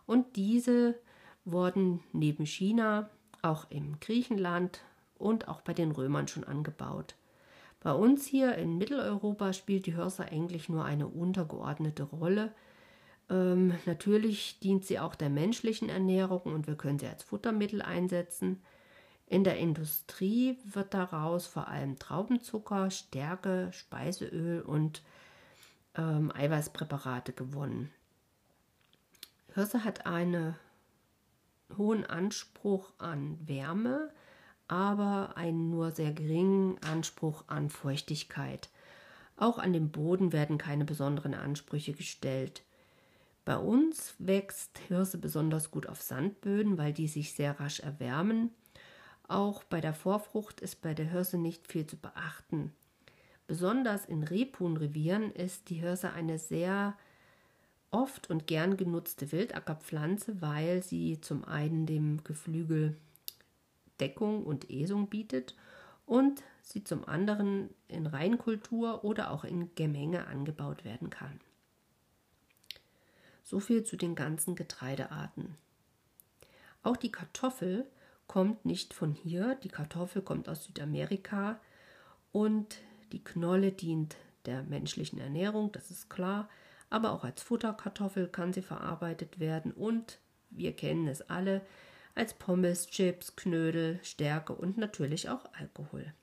Und 0.05 0.35
diese 0.35 0.95
wurden 1.45 2.01
neben 2.13 2.45
China 2.45 3.09
auch 3.41 3.69
im 3.69 3.99
Griechenland 3.99 4.81
und 5.17 5.47
auch 5.47 5.61
bei 5.61 5.73
den 5.73 5.91
Römern 5.91 6.27
schon 6.27 6.43
angebaut. 6.43 7.15
Bei 7.81 7.93
uns 7.93 8.25
hier 8.25 8.55
in 8.55 8.77
Mitteleuropa 8.77 9.53
spielt 9.53 9.85
die 9.85 9.95
Hirse 9.95 10.25
eigentlich 10.25 10.69
nur 10.69 10.83
eine 10.83 11.07
untergeordnete 11.07 12.03
Rolle. 12.03 12.53
Ähm, 13.29 13.73
natürlich 13.85 14.59
dient 14.59 14.85
sie 14.85 14.99
auch 14.99 15.15
der 15.15 15.29
menschlichen 15.29 15.89
Ernährung 15.89 16.41
und 16.41 16.67
wir 16.67 16.75
können 16.75 16.99
sie 16.99 17.07
als 17.07 17.23
Futtermittel 17.23 17.81
einsetzen. 17.81 18.61
In 19.27 19.43
der 19.43 19.57
Industrie 19.57 20.57
wird 20.63 20.93
daraus 20.93 21.45
vor 21.45 21.67
allem 21.67 21.99
Traubenzucker, 21.99 22.89
Stärke, 22.89 23.69
Speiseöl 23.71 24.61
und 24.61 25.03
ähm, 25.95 26.31
Eiweißpräparate 26.33 27.33
gewonnen. 27.33 27.91
Hirse 29.53 29.83
hat 29.83 30.07
einen 30.07 30.55
hohen 31.77 32.05
Anspruch 32.05 32.91
an 32.97 33.37
Wärme, 33.45 34.09
aber 34.67 35.33
einen 35.35 35.69
nur 35.69 35.91
sehr 35.91 36.11
geringen 36.11 36.77
Anspruch 36.83 37.43
an 37.47 37.69
Feuchtigkeit. 37.69 38.69
Auch 39.37 39.59
an 39.59 39.73
dem 39.73 39.91
Boden 39.91 40.33
werden 40.33 40.57
keine 40.57 40.85
besonderen 40.85 41.33
Ansprüche 41.33 41.93
gestellt. 41.93 42.63
Bei 43.45 43.57
uns 43.57 44.13
wächst 44.19 44.79
Hirse 44.87 45.17
besonders 45.17 45.71
gut 45.71 45.87
auf 45.87 46.01
Sandböden, 46.01 46.77
weil 46.77 46.93
die 46.93 47.07
sich 47.07 47.33
sehr 47.33 47.59
rasch 47.59 47.79
erwärmen. 47.79 48.51
Auch 49.27 49.63
bei 49.63 49.81
der 49.81 49.93
Vorfrucht 49.93 50.61
ist 50.61 50.81
bei 50.81 50.93
der 50.93 51.09
Hirse 51.09 51.37
nicht 51.37 51.67
viel 51.67 51.85
zu 51.85 51.97
beachten. 51.97 52.73
Besonders 53.47 54.05
in 54.05 54.23
Rebhuhnrevieren 54.23 55.31
ist 55.31 55.69
die 55.69 55.75
Hirse 55.75 56.13
eine 56.13 56.37
sehr 56.37 56.95
oft 57.91 58.29
und 58.29 58.45
gern 58.47 58.77
genutzte 58.77 59.31
Wildackerpflanze, 59.31 60.41
weil 60.41 60.83
sie 60.83 61.19
zum 61.21 61.43
einen 61.45 61.85
dem 61.85 62.23
Geflügel 62.23 62.95
Deckung 63.99 64.43
und 64.43 64.69
Esung 64.69 65.07
bietet 65.07 65.55
und 66.05 66.43
sie 66.61 66.83
zum 66.83 67.07
anderen 67.07 67.69
in 67.87 68.05
Reinkultur 68.05 69.03
oder 69.03 69.31
auch 69.31 69.43
in 69.43 69.73
Gemenge 69.75 70.27
angebaut 70.27 70.85
werden 70.85 71.09
kann. 71.09 71.39
So 73.49 73.59
viel 73.59 73.83
zu 73.83 73.97
den 73.97 74.13
ganzen 74.13 74.53
Getreidearten. 74.53 75.55
Auch 76.83 76.95
die 76.95 77.11
Kartoffel 77.11 77.87
kommt 78.27 78.63
nicht 78.63 78.93
von 78.93 79.11
hier. 79.11 79.55
Die 79.63 79.69
Kartoffel 79.69 80.21
kommt 80.21 80.47
aus 80.47 80.65
Südamerika 80.65 81.59
und 82.31 82.77
die 83.11 83.23
Knolle 83.23 83.71
dient 83.71 84.17
der 84.45 84.61
menschlichen 84.61 85.19
Ernährung, 85.19 85.71
das 85.71 85.89
ist 85.89 86.11
klar. 86.11 86.47
Aber 86.91 87.11
auch 87.11 87.23
als 87.23 87.41
Futterkartoffel 87.41 88.27
kann 88.27 88.53
sie 88.53 88.61
verarbeitet 88.61 89.39
werden 89.39 89.71
und 89.71 90.19
wir 90.51 90.75
kennen 90.75 91.07
es 91.07 91.27
alle 91.27 91.61
als 92.13 92.35
Pommes, 92.35 92.85
Chips, 92.85 93.35
Knödel, 93.35 93.99
Stärke 94.03 94.53
und 94.53 94.77
natürlich 94.77 95.27
auch 95.27 95.51
Alkohol. 95.53 96.13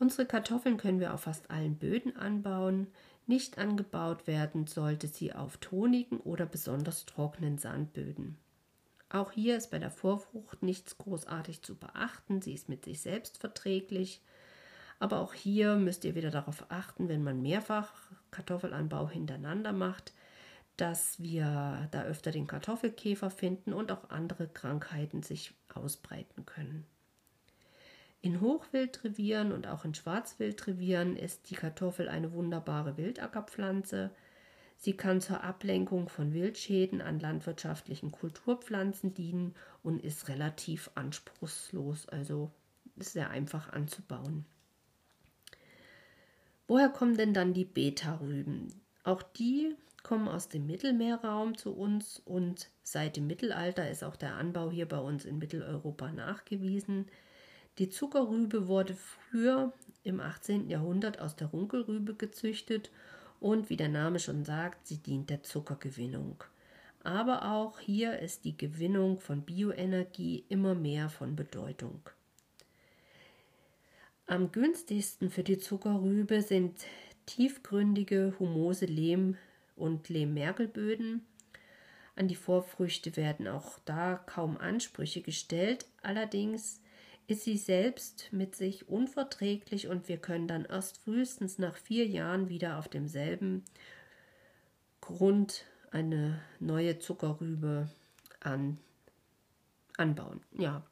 Unsere 0.00 0.26
Kartoffeln 0.26 0.76
können 0.76 0.98
wir 0.98 1.14
auf 1.14 1.20
fast 1.20 1.52
allen 1.52 1.76
Böden 1.76 2.16
anbauen. 2.16 2.88
Nicht 3.26 3.58
angebaut 3.58 4.26
werden 4.26 4.66
sollte 4.66 5.08
sie 5.08 5.32
auf 5.32 5.56
tonigen 5.56 6.18
oder 6.20 6.44
besonders 6.44 7.06
trockenen 7.06 7.56
Sandböden. 7.56 8.36
Auch 9.08 9.32
hier 9.32 9.56
ist 9.56 9.70
bei 9.70 9.78
der 9.78 9.90
Vorfrucht 9.90 10.62
nichts 10.62 10.98
großartig 10.98 11.62
zu 11.62 11.76
beachten, 11.76 12.42
sie 12.42 12.52
ist 12.52 12.68
mit 12.68 12.84
sich 12.84 13.00
selbst 13.00 13.38
verträglich. 13.38 14.20
Aber 14.98 15.20
auch 15.20 15.32
hier 15.34 15.76
müsst 15.76 16.04
ihr 16.04 16.14
wieder 16.14 16.30
darauf 16.30 16.66
achten, 16.70 17.08
wenn 17.08 17.22
man 17.22 17.40
mehrfach 17.40 17.92
Kartoffelanbau 18.30 19.08
hintereinander 19.08 19.72
macht, 19.72 20.12
dass 20.76 21.20
wir 21.20 21.88
da 21.92 22.02
öfter 22.02 22.30
den 22.30 22.46
Kartoffelkäfer 22.46 23.30
finden 23.30 23.72
und 23.72 23.92
auch 23.92 24.10
andere 24.10 24.48
Krankheiten 24.48 25.22
sich 25.22 25.54
ausbreiten 25.72 26.44
können. 26.44 26.84
In 28.24 28.40
Hochwildrevieren 28.40 29.52
und 29.52 29.66
auch 29.66 29.84
in 29.84 29.92
Schwarzwildrevieren 29.92 31.14
ist 31.14 31.50
die 31.50 31.56
Kartoffel 31.56 32.08
eine 32.08 32.32
wunderbare 32.32 32.96
Wildackerpflanze. 32.96 34.12
Sie 34.78 34.96
kann 34.96 35.20
zur 35.20 35.44
Ablenkung 35.44 36.08
von 36.08 36.32
Wildschäden 36.32 37.02
an 37.02 37.20
landwirtschaftlichen 37.20 38.12
Kulturpflanzen 38.12 39.12
dienen 39.12 39.54
und 39.82 40.02
ist 40.02 40.28
relativ 40.28 40.90
anspruchslos, 40.94 42.08
also 42.08 42.50
sehr 42.96 43.28
einfach 43.28 43.74
anzubauen. 43.74 44.46
Woher 46.66 46.88
kommen 46.88 47.18
denn 47.18 47.34
dann 47.34 47.52
die 47.52 47.66
Beta-Rüben? 47.66 48.72
Auch 49.02 49.22
die 49.22 49.76
kommen 50.02 50.28
aus 50.28 50.48
dem 50.48 50.66
Mittelmeerraum 50.66 51.58
zu 51.58 51.74
uns 51.74 52.22
und 52.24 52.70
seit 52.82 53.18
dem 53.18 53.26
Mittelalter 53.26 53.90
ist 53.90 54.02
auch 54.02 54.16
der 54.16 54.36
Anbau 54.36 54.70
hier 54.70 54.88
bei 54.88 54.98
uns 54.98 55.26
in 55.26 55.36
Mitteleuropa 55.36 56.10
nachgewiesen. 56.10 57.04
Die 57.78 57.88
Zuckerrübe 57.88 58.68
wurde 58.68 58.94
früher 58.94 59.72
im 60.04 60.20
18. 60.20 60.68
Jahrhundert 60.68 61.20
aus 61.20 61.34
der 61.34 61.48
Runkelrübe 61.48 62.14
gezüchtet 62.14 62.90
und 63.40 63.68
wie 63.68 63.76
der 63.76 63.88
Name 63.88 64.20
schon 64.20 64.44
sagt, 64.44 64.86
sie 64.86 64.98
dient 64.98 65.28
der 65.28 65.42
Zuckergewinnung. 65.42 66.44
Aber 67.02 67.50
auch 67.50 67.80
hier 67.80 68.18
ist 68.20 68.44
die 68.44 68.56
Gewinnung 68.56 69.18
von 69.18 69.42
Bioenergie 69.42 70.44
immer 70.48 70.74
mehr 70.74 71.08
von 71.08 71.36
Bedeutung. 71.36 72.00
Am 74.26 74.52
günstigsten 74.52 75.30
für 75.30 75.42
die 75.42 75.58
Zuckerrübe 75.58 76.40
sind 76.40 76.86
tiefgründige, 77.26 78.34
humose 78.38 78.86
Lehm- 78.86 79.36
und 79.76 80.08
Lehmmergelböden. 80.08 81.26
An 82.16 82.28
die 82.28 82.36
Vorfrüchte 82.36 83.16
werden 83.16 83.48
auch 83.48 83.78
da 83.84 84.14
kaum 84.14 84.56
Ansprüche 84.56 85.20
gestellt. 85.20 85.86
Allerdings 86.02 86.80
ist 87.26 87.44
sie 87.44 87.56
selbst 87.56 88.28
mit 88.32 88.54
sich 88.54 88.88
unverträglich 88.88 89.88
und 89.88 90.08
wir 90.08 90.18
können 90.18 90.48
dann 90.48 90.64
erst 90.64 90.98
frühestens 90.98 91.58
nach 91.58 91.76
vier 91.76 92.06
Jahren 92.06 92.48
wieder 92.48 92.78
auf 92.78 92.88
demselben 92.88 93.64
Grund 95.00 95.64
eine 95.90 96.40
neue 96.60 96.98
Zuckerrübe 96.98 97.88
an, 98.40 98.78
anbauen. 99.96 100.42
Ja. 100.52 100.82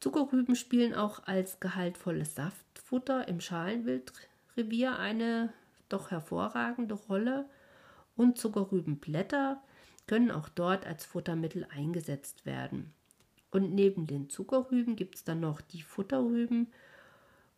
Zuckerrüben 0.00 0.56
spielen 0.56 0.94
auch 0.94 1.26
als 1.26 1.60
gehaltvolles 1.60 2.34
Saftfutter 2.34 3.28
im 3.28 3.40
Schalenwildrevier 3.40 4.98
eine 4.98 5.52
doch 5.88 6.10
hervorragende 6.10 6.94
Rolle 6.94 7.48
und 8.16 8.38
Zuckerrübenblätter 8.38 9.62
können 10.06 10.30
auch 10.30 10.48
dort 10.48 10.86
als 10.86 11.04
Futtermittel 11.04 11.66
eingesetzt 11.70 12.44
werden. 12.46 12.92
Und 13.54 13.72
neben 13.72 14.08
den 14.08 14.28
Zuckerrüben 14.28 14.96
gibt 14.96 15.14
es 15.14 15.22
dann 15.22 15.38
noch 15.38 15.60
die 15.60 15.82
Futterrüben 15.82 16.72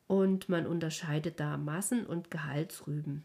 und 0.06 0.50
man 0.50 0.66
unterscheidet 0.66 1.40
da 1.40 1.56
Massen- 1.56 2.04
und 2.04 2.30
Gehaltsrüben. 2.30 3.24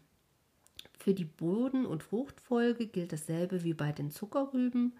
Für 0.98 1.12
die 1.12 1.26
Boden- 1.26 1.84
und 1.84 2.02
Fruchtfolge 2.02 2.86
gilt 2.86 3.12
dasselbe 3.12 3.62
wie 3.62 3.74
bei 3.74 3.92
den 3.92 4.10
Zuckerrüben. 4.10 4.94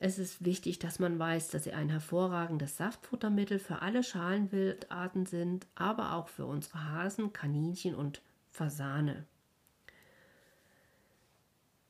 Es 0.00 0.18
ist 0.18 0.44
wichtig, 0.44 0.78
dass 0.78 0.98
man 0.98 1.18
weiß, 1.18 1.48
dass 1.48 1.64
sie 1.64 1.72
ein 1.72 1.88
hervorragendes 1.88 2.76
Saftfuttermittel 2.76 3.58
für 3.58 3.80
alle 3.80 4.02
Schalenwildarten 4.02 5.24
sind, 5.24 5.66
aber 5.76 6.12
auch 6.12 6.28
für 6.28 6.44
unsere 6.44 6.90
Hasen, 6.90 7.32
Kaninchen 7.32 7.94
und 7.94 8.20
Fasane. 8.50 9.24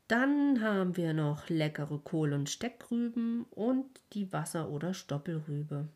Dann 0.09 0.63
haben 0.63 0.97
wir 0.97 1.15
noch 1.15 1.49
leckere 1.49 1.99
Kohl- 1.99 2.33
und 2.33 2.49
Steckrüben 2.49 3.45
und 3.51 3.87
die 4.13 4.33
Wasser- 4.33 4.71
oder 4.71 4.95
Stoppelrübe. 4.95 5.89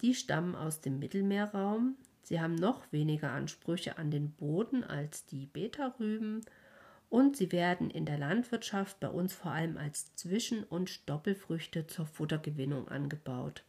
Die 0.00 0.14
stammen 0.14 0.54
aus 0.54 0.80
dem 0.80 0.98
Mittelmeerraum. 1.00 1.96
Sie 2.22 2.40
haben 2.40 2.54
noch 2.54 2.92
weniger 2.92 3.32
Ansprüche 3.32 3.98
an 3.98 4.10
den 4.10 4.30
Boden 4.30 4.84
als 4.84 5.26
die 5.26 5.46
Beta-Rüben 5.46 6.42
und 7.10 7.36
sie 7.36 7.52
werden 7.52 7.90
in 7.90 8.06
der 8.06 8.18
Landwirtschaft 8.18 9.00
bei 9.00 9.08
uns 9.08 9.34
vor 9.34 9.50
allem 9.50 9.76
als 9.76 10.14
Zwischen- 10.14 10.64
und 10.64 10.90
Stoppelfrüchte 10.90 11.86
zur 11.86 12.06
Futtergewinnung 12.06 12.88
angebaut. 12.88 13.64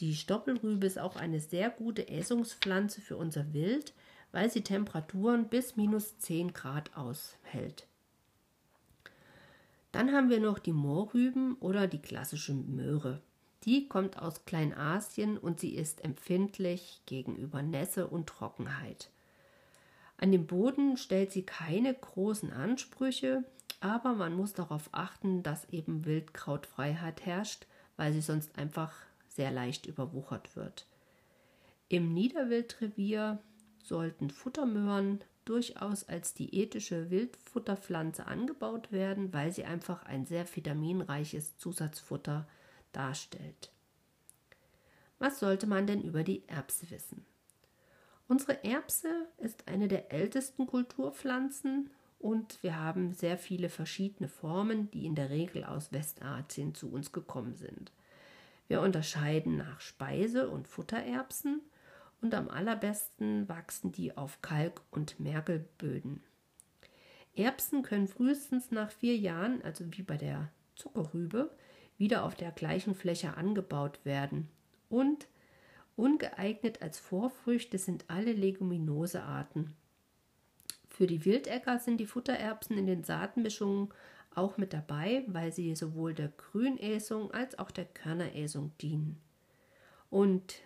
Die 0.00 0.14
Stoppelrübe 0.14 0.86
ist 0.86 0.98
auch 0.98 1.16
eine 1.16 1.40
sehr 1.40 1.70
gute 1.70 2.08
Essungspflanze 2.08 3.00
für 3.00 3.16
unser 3.16 3.52
Wild, 3.52 3.94
weil 4.34 4.50
sie 4.50 4.62
Temperaturen 4.62 5.48
bis 5.48 5.76
minus 5.76 6.18
10 6.18 6.52
Grad 6.52 6.96
aushält. 6.96 7.86
Dann 9.92 10.10
haben 10.10 10.28
wir 10.28 10.40
noch 10.40 10.58
die 10.58 10.72
Moorrüben 10.72 11.54
oder 11.60 11.86
die 11.86 12.02
klassische 12.02 12.52
Möhre. 12.52 13.22
Die 13.62 13.88
kommt 13.88 14.18
aus 14.18 14.44
Kleinasien 14.44 15.38
und 15.38 15.60
sie 15.60 15.76
ist 15.76 16.02
empfindlich 16.02 17.00
gegenüber 17.06 17.62
Nässe 17.62 18.08
und 18.08 18.26
Trockenheit. 18.26 19.08
An 20.16 20.32
dem 20.32 20.48
Boden 20.48 20.96
stellt 20.96 21.30
sie 21.30 21.44
keine 21.44 21.94
großen 21.94 22.52
Ansprüche, 22.52 23.44
aber 23.78 24.14
man 24.14 24.34
muss 24.34 24.52
darauf 24.52 24.88
achten, 24.90 25.44
dass 25.44 25.68
eben 25.70 26.06
Wildkrautfreiheit 26.06 27.24
herrscht, 27.24 27.68
weil 27.96 28.12
sie 28.12 28.20
sonst 28.20 28.58
einfach 28.58 28.92
sehr 29.28 29.52
leicht 29.52 29.86
überwuchert 29.86 30.56
wird. 30.56 30.86
Im 31.88 32.12
Niederwildrevier 32.12 33.38
sollten 33.84 34.30
Futtermöhren 34.30 35.20
durchaus 35.44 36.08
als 36.08 36.34
diätische 36.34 37.10
Wildfutterpflanze 37.10 38.26
angebaut 38.26 38.92
werden, 38.92 39.32
weil 39.32 39.52
sie 39.52 39.64
einfach 39.64 40.04
ein 40.04 40.26
sehr 40.26 40.46
vitaminreiches 40.54 41.56
Zusatzfutter 41.58 42.48
darstellt. 42.92 43.70
Was 45.18 45.38
sollte 45.38 45.66
man 45.66 45.86
denn 45.86 46.02
über 46.02 46.22
die 46.22 46.42
Erbse 46.48 46.90
wissen? 46.90 47.24
Unsere 48.26 48.64
Erbse 48.64 49.28
ist 49.38 49.68
eine 49.68 49.86
der 49.86 50.12
ältesten 50.12 50.66
Kulturpflanzen 50.66 51.90
und 52.18 52.62
wir 52.62 52.78
haben 52.80 53.12
sehr 53.12 53.36
viele 53.36 53.68
verschiedene 53.68 54.28
Formen, 54.28 54.90
die 54.90 55.04
in 55.04 55.14
der 55.14 55.28
Regel 55.28 55.62
aus 55.64 55.92
Westasien 55.92 56.74
zu 56.74 56.90
uns 56.90 57.12
gekommen 57.12 57.54
sind. 57.54 57.92
Wir 58.66 58.80
unterscheiden 58.80 59.58
nach 59.58 59.80
Speise- 59.80 60.48
und 60.48 60.66
Futtererbsen 60.66 61.60
und 62.24 62.34
am 62.34 62.48
allerbesten 62.48 63.50
wachsen 63.50 63.92
die 63.92 64.16
auf 64.16 64.40
Kalk- 64.40 64.80
und 64.90 65.20
Mergelböden. 65.20 66.22
Erbsen 67.36 67.82
können 67.82 68.08
frühestens 68.08 68.70
nach 68.70 68.90
vier 68.90 69.14
Jahren, 69.14 69.60
also 69.60 69.84
wie 69.90 70.00
bei 70.00 70.16
der 70.16 70.50
Zuckerrübe, 70.74 71.50
wieder 71.98 72.24
auf 72.24 72.34
der 72.34 72.50
gleichen 72.50 72.94
Fläche 72.94 73.36
angebaut 73.36 74.00
werden. 74.04 74.48
Und 74.88 75.28
ungeeignet 75.96 76.80
als 76.80 76.98
Vorfrüchte 76.98 77.76
sind 77.76 78.06
alle 78.08 78.32
Leguminosearten. 78.32 79.74
Für 80.88 81.06
die 81.06 81.26
Wildäcker 81.26 81.78
sind 81.78 81.98
die 81.98 82.06
Futtererbsen 82.06 82.78
in 82.78 82.86
den 82.86 83.04
Saatenmischungen 83.04 83.92
auch 84.34 84.56
mit 84.56 84.72
dabei, 84.72 85.24
weil 85.26 85.52
sie 85.52 85.76
sowohl 85.76 86.14
der 86.14 86.28
Grünäsung 86.28 87.32
als 87.32 87.58
auch 87.58 87.70
der 87.70 87.84
Körneräsung 87.84 88.72
dienen. 88.80 89.20
Und 90.08 90.62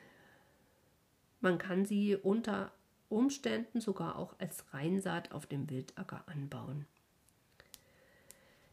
man 1.41 1.59
kann 1.59 1.85
sie 1.85 2.17
unter 2.17 2.73
Umständen 3.09 3.81
sogar 3.81 4.17
auch 4.17 4.35
als 4.39 4.73
Reinsaat 4.73 5.33
auf 5.33 5.47
dem 5.47 5.71
Wildacker 5.71 6.25
anbauen. 6.27 6.87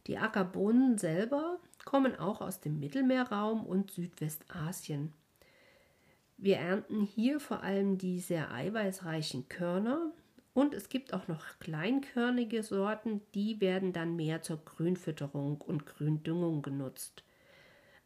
Die 0.06 0.18
Ackerbohnen 0.18 0.98
selber 0.98 1.58
kommen 1.84 2.16
auch 2.16 2.40
aus 2.40 2.60
dem 2.60 2.78
Mittelmeerraum 2.78 3.66
und 3.66 3.90
Südwestasien. 3.90 5.12
Wir 6.36 6.58
ernten 6.58 7.00
hier 7.00 7.40
vor 7.40 7.62
allem 7.62 7.98
die 7.98 8.20
sehr 8.20 8.52
eiweißreichen 8.52 9.48
Körner 9.48 10.12
und 10.52 10.74
es 10.74 10.88
gibt 10.88 11.12
auch 11.12 11.28
noch 11.28 11.58
kleinkörnige 11.58 12.62
Sorten, 12.62 13.22
die 13.34 13.60
werden 13.60 13.92
dann 13.92 14.16
mehr 14.16 14.42
zur 14.42 14.58
Grünfütterung 14.64 15.60
und 15.60 15.86
Gründüngung 15.86 16.62
genutzt. 16.62 17.24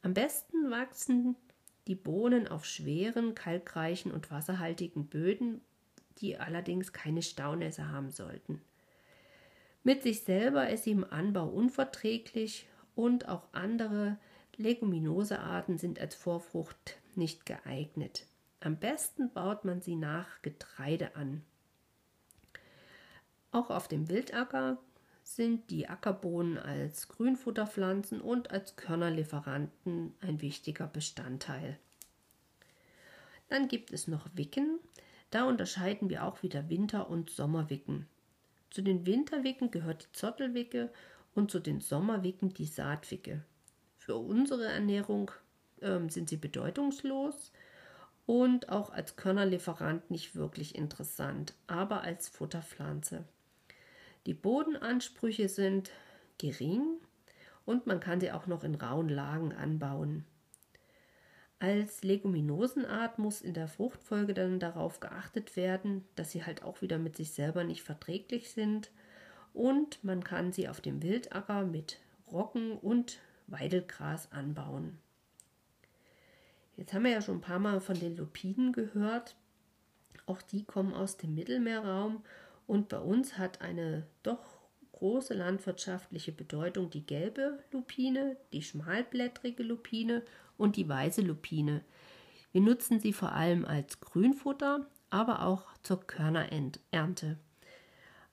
Am 0.03 0.14
besten 0.14 0.70
wachsen 0.70 1.37
die 1.90 1.96
Bohnen 1.96 2.46
auf 2.46 2.64
schweren, 2.64 3.35
kalkreichen 3.35 4.12
und 4.12 4.31
wasserhaltigen 4.31 5.09
Böden, 5.09 5.61
die 6.18 6.38
allerdings 6.38 6.92
keine 6.92 7.20
Staunässe 7.20 7.90
haben 7.90 8.11
sollten. 8.11 8.62
Mit 9.83 10.05
sich 10.05 10.22
selber 10.22 10.70
ist 10.70 10.85
sie 10.85 10.92
im 10.92 11.05
Anbau 11.05 11.48
unverträglich 11.48 12.68
und 12.94 13.29
auch 13.29 13.53
andere 13.53 14.18
Leguminosearten 14.57 15.79
sind 15.79 15.98
als 15.98 16.14
Vorfrucht 16.14 17.00
nicht 17.16 17.44
geeignet. 17.44 18.24
Am 18.61 18.76
besten 18.76 19.33
baut 19.33 19.64
man 19.64 19.83
sie 19.83 19.96
nach 19.96 20.42
Getreide 20.42 21.16
an. 21.16 21.42
Auch 23.50 23.70
auf 23.70 23.88
dem 23.88 24.09
Wildacker 24.09 24.79
sind 25.37 25.71
die 25.71 25.88
Ackerbohnen 25.88 26.59
als 26.59 27.09
Grünfutterpflanzen 27.09 28.21
und 28.21 28.51
als 28.51 28.77
Körnerlieferanten 28.77 30.14
ein 30.21 30.40
wichtiger 30.40 30.87
Bestandteil. 30.87 31.79
Dann 33.49 33.69
gibt 33.69 33.93
es 33.93 34.09
noch 34.09 34.29
Wicken. 34.35 34.79
Da 35.31 35.45
unterscheiden 35.45 36.11
wir 36.11 36.25
auch 36.25 36.43
wieder 36.43 36.69
Winter- 36.69 37.09
und 37.09 37.31
Sommerwicken. 37.31 38.07
Zu 38.71 38.83
den 38.83 39.07
Winterwicken 39.07 39.71
gehört 39.71 40.05
die 40.05 40.12
Zottelwicke 40.12 40.90
und 41.35 41.51
zu 41.51 41.61
den 41.61 41.81
Sommerwicken 41.81 42.53
die 42.55 42.66
Saatwicke. 42.66 43.45
Für 43.99 44.16
unsere 44.16 44.66
Ernährung 44.66 45.31
äh, 45.81 46.09
sind 46.09 46.29
sie 46.29 46.37
bedeutungslos 46.37 47.53
und 48.27 48.69
auch 48.69 48.90
als 48.90 49.16
Körnerlieferant 49.16 50.11
nicht 50.11 50.35
wirklich 50.35 50.75
interessant, 50.75 51.55
aber 51.66 52.03
als 52.03 52.29
Futterpflanze. 52.29 53.25
Die 54.26 54.35
Bodenansprüche 54.35 55.48
sind 55.48 55.90
gering 56.38 56.98
und 57.64 57.87
man 57.87 58.00
kann 58.00 58.20
sie 58.20 58.33
auch 58.33 58.46
noch 58.46 58.64
in 58.64 58.74
rauen 58.74 59.09
Lagen 59.09 59.52
anbauen. 59.52 60.24
Als 61.59 62.02
Leguminosenart 62.02 63.18
muss 63.18 63.42
in 63.42 63.52
der 63.52 63.68
Fruchtfolge 63.68 64.33
dann 64.33 64.61
darauf 64.61 65.00
geachtet 65.00 65.56
werden, 65.56 66.04
dass 66.16 66.33
sie 66.33 66.44
halt 66.44 66.62
auch 66.62 66.80
wieder 66.80 66.98
mit 66.98 67.16
sich 67.16 67.33
selber 67.33 67.64
nicht 67.64 67.83
verträglich 67.83 68.50
sind 68.50 68.90
und 69.52 70.02
man 70.02 70.24
kann 70.24 70.52
sie 70.52 70.68
auf 70.68 70.80
dem 70.80 71.02
Wildacker 71.02 71.64
mit 71.64 71.98
Rocken 72.30 72.72
und 72.72 73.18
Weidelgras 73.46 74.33
anbauen. 74.33 74.98
Jetzt 76.76 76.94
haben 76.94 77.04
wir 77.04 77.11
ja 77.11 77.20
schon 77.20 77.38
ein 77.38 77.42
paar 77.42 77.59
Mal 77.59 77.80
von 77.80 77.98
den 77.98 78.16
Lupinen 78.16 78.72
gehört. 78.72 79.37
Auch 80.24 80.40
die 80.40 80.64
kommen 80.64 80.94
aus 80.94 81.18
dem 81.18 81.35
Mittelmeerraum 81.35 82.22
und 82.70 82.88
bei 82.88 83.00
uns 83.00 83.37
hat 83.37 83.62
eine 83.62 84.06
doch 84.22 84.61
große 84.92 85.35
landwirtschaftliche 85.35 86.30
Bedeutung 86.30 86.88
die 86.88 87.04
gelbe 87.04 87.59
Lupine, 87.72 88.37
die 88.52 88.62
schmalblättrige 88.62 89.64
Lupine 89.64 90.22
und 90.56 90.76
die 90.76 90.88
weiße 90.88 91.20
Lupine. 91.20 91.83
Wir 92.52 92.61
nutzen 92.61 93.00
sie 93.00 93.12
vor 93.12 93.33
allem 93.33 93.64
als 93.64 93.98
Grünfutter, 93.98 94.87
aber 95.11 95.46
auch 95.46 95.64
zur 95.83 96.00
Körnerernte. 96.06 97.38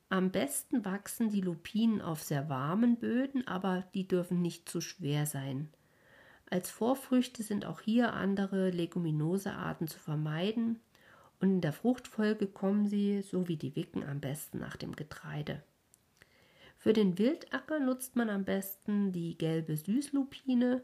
Am 0.10 0.30
besten 0.30 0.86
wachsen 0.86 1.32
die 1.32 1.42
Lupinen 1.42 2.00
auf 2.00 2.22
sehr 2.22 2.48
warmen 2.48 2.98
Böden, 2.98 3.48
aber 3.48 3.86
die 3.96 4.08
dürfen 4.08 4.44
nicht 4.44 4.70
zu 4.70 4.82
schwer 4.82 5.26
sein. 5.26 5.72
Als 6.48 6.70
Vorfrüchte 6.70 7.42
sind 7.42 7.66
auch 7.66 7.82
hier 7.82 8.14
andere 8.14 8.70
Leguminosearten 8.70 9.88
zu 9.88 9.98
vermeiden 9.98 10.80
und 11.40 11.50
in 11.50 11.62
der 11.62 11.74
Fruchtfolge 11.74 12.48
kommen 12.48 12.88
sie, 12.88 13.22
so 13.22 13.48
wie 13.48 13.58
die 13.58 13.76
Wicken, 13.76 14.04
am 14.04 14.20
besten 14.20 14.60
nach 14.60 14.76
dem 14.76 14.96
Getreide. 14.96 15.62
Für 16.78 16.94
den 16.94 17.18
Wildacker 17.18 17.80
nutzt 17.80 18.16
man 18.16 18.30
am 18.30 18.44
besten 18.44 19.12
die 19.12 19.38
gelbe 19.38 19.78
Süßlupine 19.78 20.84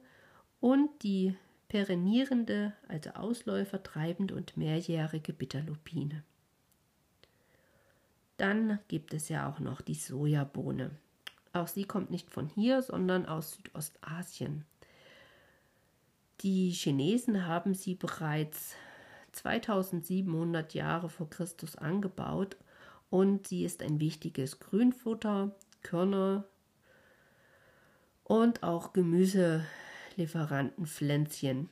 und 0.59 0.89
die 1.03 1.35
perennierende, 1.69 2.73
also 2.87 3.11
Ausläufer 3.11 3.81
treibende 3.81 4.35
und 4.35 4.57
mehrjährige 4.57 5.33
Bitterlupine. 5.33 6.23
Dann 8.37 8.79
gibt 8.87 9.13
es 9.13 9.29
ja 9.29 9.49
auch 9.49 9.59
noch 9.59 9.81
die 9.81 9.95
Sojabohne. 9.95 10.91
Auch 11.53 11.67
sie 11.67 11.85
kommt 11.85 12.11
nicht 12.11 12.29
von 12.29 12.47
hier, 12.47 12.81
sondern 12.81 13.25
aus 13.25 13.53
Südostasien. 13.53 14.65
Die 16.41 16.71
Chinesen 16.71 17.45
haben 17.45 17.73
sie 17.73 17.95
bereits 17.95 18.75
2700 19.33 20.73
Jahre 20.73 21.09
vor 21.09 21.29
Christus 21.29 21.75
angebaut 21.75 22.55
und 23.09 23.47
sie 23.47 23.65
ist 23.65 23.83
ein 23.83 23.99
wichtiges 23.99 24.59
Grünfutter, 24.59 25.53
Körner 25.81 26.45
und 28.23 28.63
auch 28.63 28.93
Gemüselieferantenpflänzchen. 28.93 31.67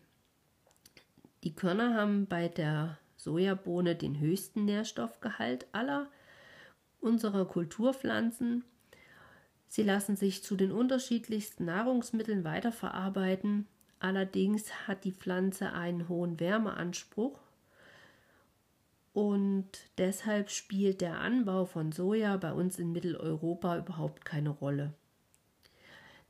Die 1.43 1.56
Körner 1.56 1.95
haben 1.95 2.28
bei 2.28 2.50
der 2.50 3.00
Sojabohne 3.15 3.95
den 3.95 4.19
höchsten 4.19 4.65
Nährstoffgehalt 4.65 5.67
aller 5.71 6.10
unserer 7.00 7.45
Kulturpflanzen. 7.45 8.65
Sie 9.67 9.84
lassen 9.84 10.17
sich 10.17 10.43
zu 10.43 10.56
den 10.56 10.71
unterschiedlichsten 10.71 11.65
Nahrungsmitteln 11.65 12.43
weiterverarbeiten 12.43 13.67
Allerdings 14.02 14.88
hat 14.88 15.04
die 15.04 15.12
Pflanze 15.12 15.74
einen 15.74 16.10
hohen 16.10 16.39
Wärmeanspruch 16.39 17.39
und 19.13 19.69
deshalb 19.97 20.50
spielt 20.50 21.02
der 21.02 21.19
Anbau 21.19 21.65
von 21.65 21.91
Soja 21.91 22.38
bei 22.38 22.54
uns 22.54 22.80
in 22.80 22.91
Mitteleuropa 22.91 23.78
überhaupt 23.78 24.24
keine 24.24 24.50
Rolle. 24.50 24.93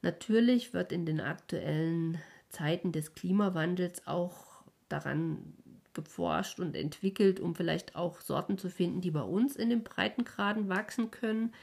Natürlich 0.02 0.74
wird 0.74 0.92
in 0.92 1.06
den 1.06 1.22
aktuellen 1.22 2.18
Zeiten 2.50 2.92
des 2.92 3.14
Klimawandels 3.14 4.08
auch 4.08 4.64
daran 4.90 5.54
geforscht 5.94 6.60
und 6.60 6.76
entwickelt, 6.76 7.40
um 7.40 7.54
vielleicht 7.54 7.96
auch 7.96 8.22
Sorten 8.22 8.58
zu 8.58 8.70
finden, 8.70 9.02
die 9.02 9.12
bei 9.12 9.22
uns 9.22 9.56
in 9.56 9.70
den 9.70 9.84
Breitengraden 9.84 10.70
wachsen 10.70 11.12
können. 11.12 11.54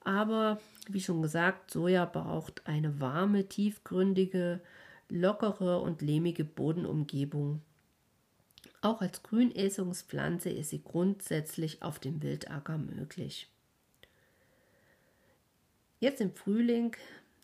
Aber 0.00 0.60
wie 0.88 1.00
schon 1.00 1.22
gesagt, 1.22 1.70
Soja 1.72 2.04
braucht 2.04 2.66
eine 2.66 3.00
warme, 3.00 3.48
tiefgründige 3.48 4.60
lockere 5.08 5.80
und 5.80 6.02
lehmige 6.02 6.44
Bodenumgebung. 6.44 7.62
Auch 8.82 9.00
als 9.00 9.22
Grünäsungspflanze 9.22 10.50
ist 10.50 10.70
sie 10.70 10.82
grundsätzlich 10.82 11.82
auf 11.82 11.98
dem 11.98 12.22
Wildacker 12.22 12.78
möglich. 12.78 13.48
Jetzt 15.98 16.20
im 16.20 16.34
Frühling 16.34 16.94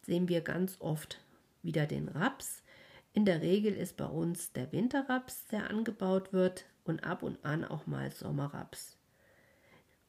sehen 0.03 0.29
wir 0.29 0.43
ganz 0.43 0.77
oft 0.81 1.21
wieder 1.63 1.87
den 1.87 2.09
Raps. 2.09 2.63
In 3.15 3.25
der 3.25 3.41
Regel 3.41 3.75
ist 3.75 3.97
bei 3.97 4.07
uns 4.07 4.53
der 4.53 4.73
Winterraps, 4.73 5.47
der 5.47 5.71
angebaut 5.71 6.33
wird 6.33 6.67
und 6.85 7.05
ab 7.05 7.23
und 7.23 7.45
an 7.45 7.65
auch 7.65 7.87
mal 7.87 8.11
Sommerraps. 8.11 8.97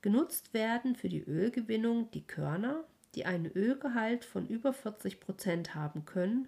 Genutzt 0.02 0.54
werden 0.54 0.96
für 0.96 1.10
die 1.10 1.24
Ölgewinnung 1.24 2.12
die 2.12 2.28
Körner, 2.28 2.84
die 3.16 3.26
einen 3.26 3.46
Ölgehalt 3.46 4.26
von 4.26 4.48
über 4.48 4.74
40 4.74 5.20
Prozent 5.20 5.76
haben 5.76 6.06
können 6.06 6.48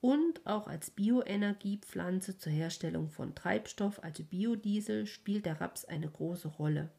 und 0.00 0.46
auch 0.46 0.66
als 0.66 0.90
Bioenergiepflanze 0.90 2.38
zur 2.38 2.52
Herstellung 2.52 3.10
von 3.10 3.34
Treibstoff, 3.34 4.02
also 4.02 4.22
Biodiesel, 4.24 5.06
spielt 5.06 5.46
der 5.46 5.60
Raps 5.60 5.84
eine 5.84 6.08
große 6.08 6.48
Rolle. 6.48 6.90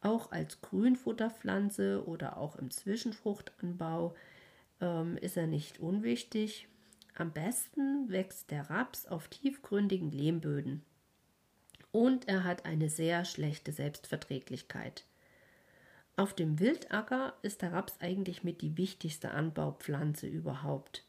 Auch 0.00 0.30
als 0.32 0.60
Grünfutterpflanze 0.60 2.06
oder 2.06 2.36
auch 2.36 2.56
im 2.56 2.70
Zwischenfruchtanbau 2.70 4.14
ähm, 4.80 5.16
ist 5.16 5.36
er 5.36 5.46
nicht 5.46 5.80
unwichtig. 5.80 6.68
Am 7.16 7.32
besten 7.32 8.10
wächst 8.10 8.50
der 8.50 8.68
Raps 8.70 9.06
auf 9.06 9.28
tiefgründigen 9.28 10.10
Lehmböden. 10.10 10.82
Und 11.90 12.28
er 12.28 12.44
hat 12.44 12.66
eine 12.66 12.90
sehr 12.90 13.24
schlechte 13.24 13.72
Selbstverträglichkeit. 13.72 15.04
Auf 16.16 16.34
dem 16.34 16.60
Wildacker 16.60 17.34
ist 17.42 17.62
der 17.62 17.72
Raps 17.72 17.94
eigentlich 18.00 18.44
mit 18.44 18.62
die 18.62 18.76
wichtigste 18.76 19.30
Anbaupflanze 19.30 20.26
überhaupt. 20.26 21.04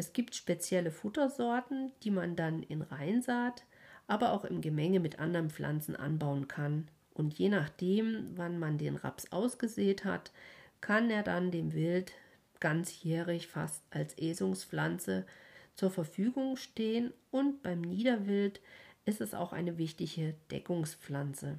Es 0.00 0.14
gibt 0.14 0.34
spezielle 0.34 0.90
Futtersorten, 0.90 1.92
die 2.02 2.10
man 2.10 2.34
dann 2.34 2.62
in 2.62 2.80
Reinsaat, 2.80 3.66
aber 4.06 4.32
auch 4.32 4.46
im 4.46 4.62
Gemenge 4.62 4.98
mit 4.98 5.18
anderen 5.18 5.50
Pflanzen 5.50 5.94
anbauen 5.94 6.48
kann. 6.48 6.88
Und 7.12 7.38
je 7.38 7.50
nachdem, 7.50 8.30
wann 8.34 8.58
man 8.58 8.78
den 8.78 8.96
Raps 8.96 9.30
ausgesät 9.30 10.06
hat, 10.06 10.32
kann 10.80 11.10
er 11.10 11.22
dann 11.22 11.50
dem 11.50 11.74
Wild 11.74 12.14
ganzjährig 12.60 13.48
fast 13.48 13.82
als 13.90 14.16
Esungspflanze 14.16 15.26
zur 15.74 15.90
Verfügung 15.90 16.56
stehen 16.56 17.12
und 17.30 17.62
beim 17.62 17.82
Niederwild 17.82 18.62
ist 19.04 19.20
es 19.20 19.34
auch 19.34 19.52
eine 19.52 19.76
wichtige 19.76 20.34
Deckungspflanze. 20.50 21.58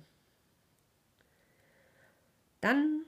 Dann 2.59 3.01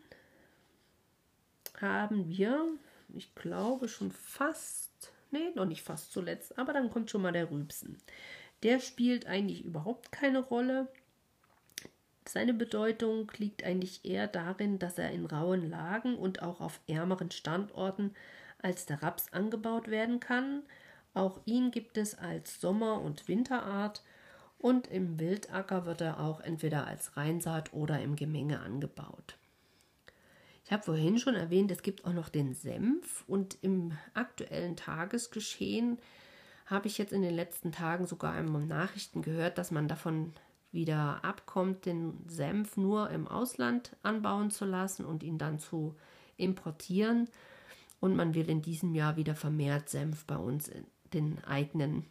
haben 1.82 2.30
wir, 2.30 2.68
ich 3.16 3.34
glaube, 3.34 3.88
schon 3.88 4.12
fast 4.12 4.93
Nee, 5.34 5.52
noch 5.56 5.66
nicht 5.66 5.82
fast 5.82 6.12
zuletzt, 6.12 6.60
aber 6.60 6.74
dann 6.74 6.92
kommt 6.92 7.10
schon 7.10 7.24
mal 7.24 7.32
der 7.32 7.50
Rübsen. 7.50 7.98
Der 8.62 8.80
spielt 8.80 9.26
eigentlich 9.26 9.66
überhaupt 9.66 10.12
keine 10.12 10.38
Rolle. 10.38 10.88
Seine 12.24 12.54
Bedeutung 12.54 13.32
liegt 13.38 13.64
eigentlich 13.64 14.06
eher 14.06 14.28
darin, 14.28 14.78
dass 14.78 15.00
er 15.00 15.10
in 15.10 15.26
rauen 15.26 15.72
Lagen 15.72 16.18
und 16.18 16.44
auch 16.44 16.62
auf 16.62 16.80
ärmeren 16.88 17.32
Standorten 17.32 18.14
als 18.62 18.86
der 18.86 19.02
Raps 19.02 19.34
angebaut 19.34 19.88
werden 19.88 20.20
kann. 20.20 20.62
Auch 21.16 21.42
ihn 21.46 21.72
gibt 21.72 21.98
es 21.98 22.16
als 22.16 22.62
Sommer- 22.62 23.02
und 23.02 23.28
Winterart 23.28 24.04
und 24.60 24.86
im 24.86 25.20
Wildacker 25.20 25.88
wird 25.88 26.02
er 26.02 26.20
auch 26.20 26.42
entweder 26.42 26.86
als 26.86 27.18
Reinsaat 27.18 27.74
oder 27.74 28.00
im 28.02 28.16
Gemenge 28.16 28.60
angebaut. 28.60 29.40
Ich 30.74 30.76
habe 30.76 30.86
vorhin 30.86 31.20
schon 31.20 31.36
erwähnt, 31.36 31.70
es 31.70 31.84
gibt 31.84 32.04
auch 32.04 32.14
noch 32.14 32.30
den 32.30 32.56
Senf 32.56 33.24
und 33.28 33.60
im 33.62 33.96
aktuellen 34.16 34.76
Tagesgeschehen 34.76 36.00
habe 36.66 36.88
ich 36.88 36.98
jetzt 36.98 37.14
in 37.14 37.22
den 37.22 37.36
letzten 37.36 37.72
Tagen 37.72 38.08
sogar 38.08 38.34
einmal 38.34 38.66
Nachrichten 38.66 39.22
gehört, 39.22 39.60
dass 39.60 39.70
man 39.70 39.88
davon 39.88 40.34
wieder 40.72 41.24
abkommt, 41.24 41.86
den 41.86 42.26
Senf 42.28 42.76
nur 42.76 43.12
im 43.12 43.28
Ausland 43.28 43.96
anbauen 44.02 44.50
zu 44.50 44.66
lassen 44.66 45.06
und 45.06 45.22
ihn 45.22 45.38
dann 45.38 45.60
zu 45.60 45.96
importieren. 46.38 47.30
Und 48.00 48.16
man 48.16 48.34
will 48.34 48.50
in 48.50 48.64
diesem 48.64 48.96
Jahr 48.96 49.16
wieder 49.16 49.36
vermehrt 49.36 49.90
Senf 49.90 50.26
bei 50.26 50.38
uns 50.38 50.70
in 50.70 50.88
den 51.14 51.44
eigenen 51.44 52.04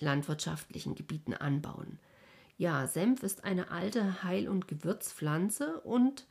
landwirtschaftlichen 0.00 0.94
Gebieten 0.94 1.34
anbauen. 1.34 1.98
Ja, 2.56 2.86
Senf 2.86 3.22
ist 3.22 3.44
eine 3.44 3.70
alte 3.70 4.22
Heil- 4.22 4.48
und 4.48 4.68
Gewürzpflanze 4.68 5.80
und 5.80 6.26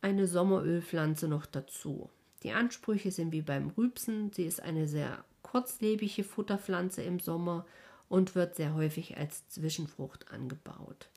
eine 0.00 0.26
Sommerölpflanze 0.26 1.28
noch 1.28 1.46
dazu. 1.46 2.10
Die 2.42 2.52
Ansprüche 2.52 3.10
sind 3.10 3.32
wie 3.32 3.42
beim 3.42 3.70
Rübsen. 3.70 4.32
Sie 4.32 4.44
ist 4.44 4.62
eine 4.62 4.86
sehr 4.86 5.24
kurzlebige 5.42 6.24
Futterpflanze 6.24 7.02
im 7.02 7.18
Sommer 7.18 7.66
und 8.08 8.34
wird 8.34 8.56
sehr 8.56 8.74
häufig 8.74 9.16
als 9.16 9.48
Zwischenfrucht 9.48 10.30
angebaut. 10.30 11.08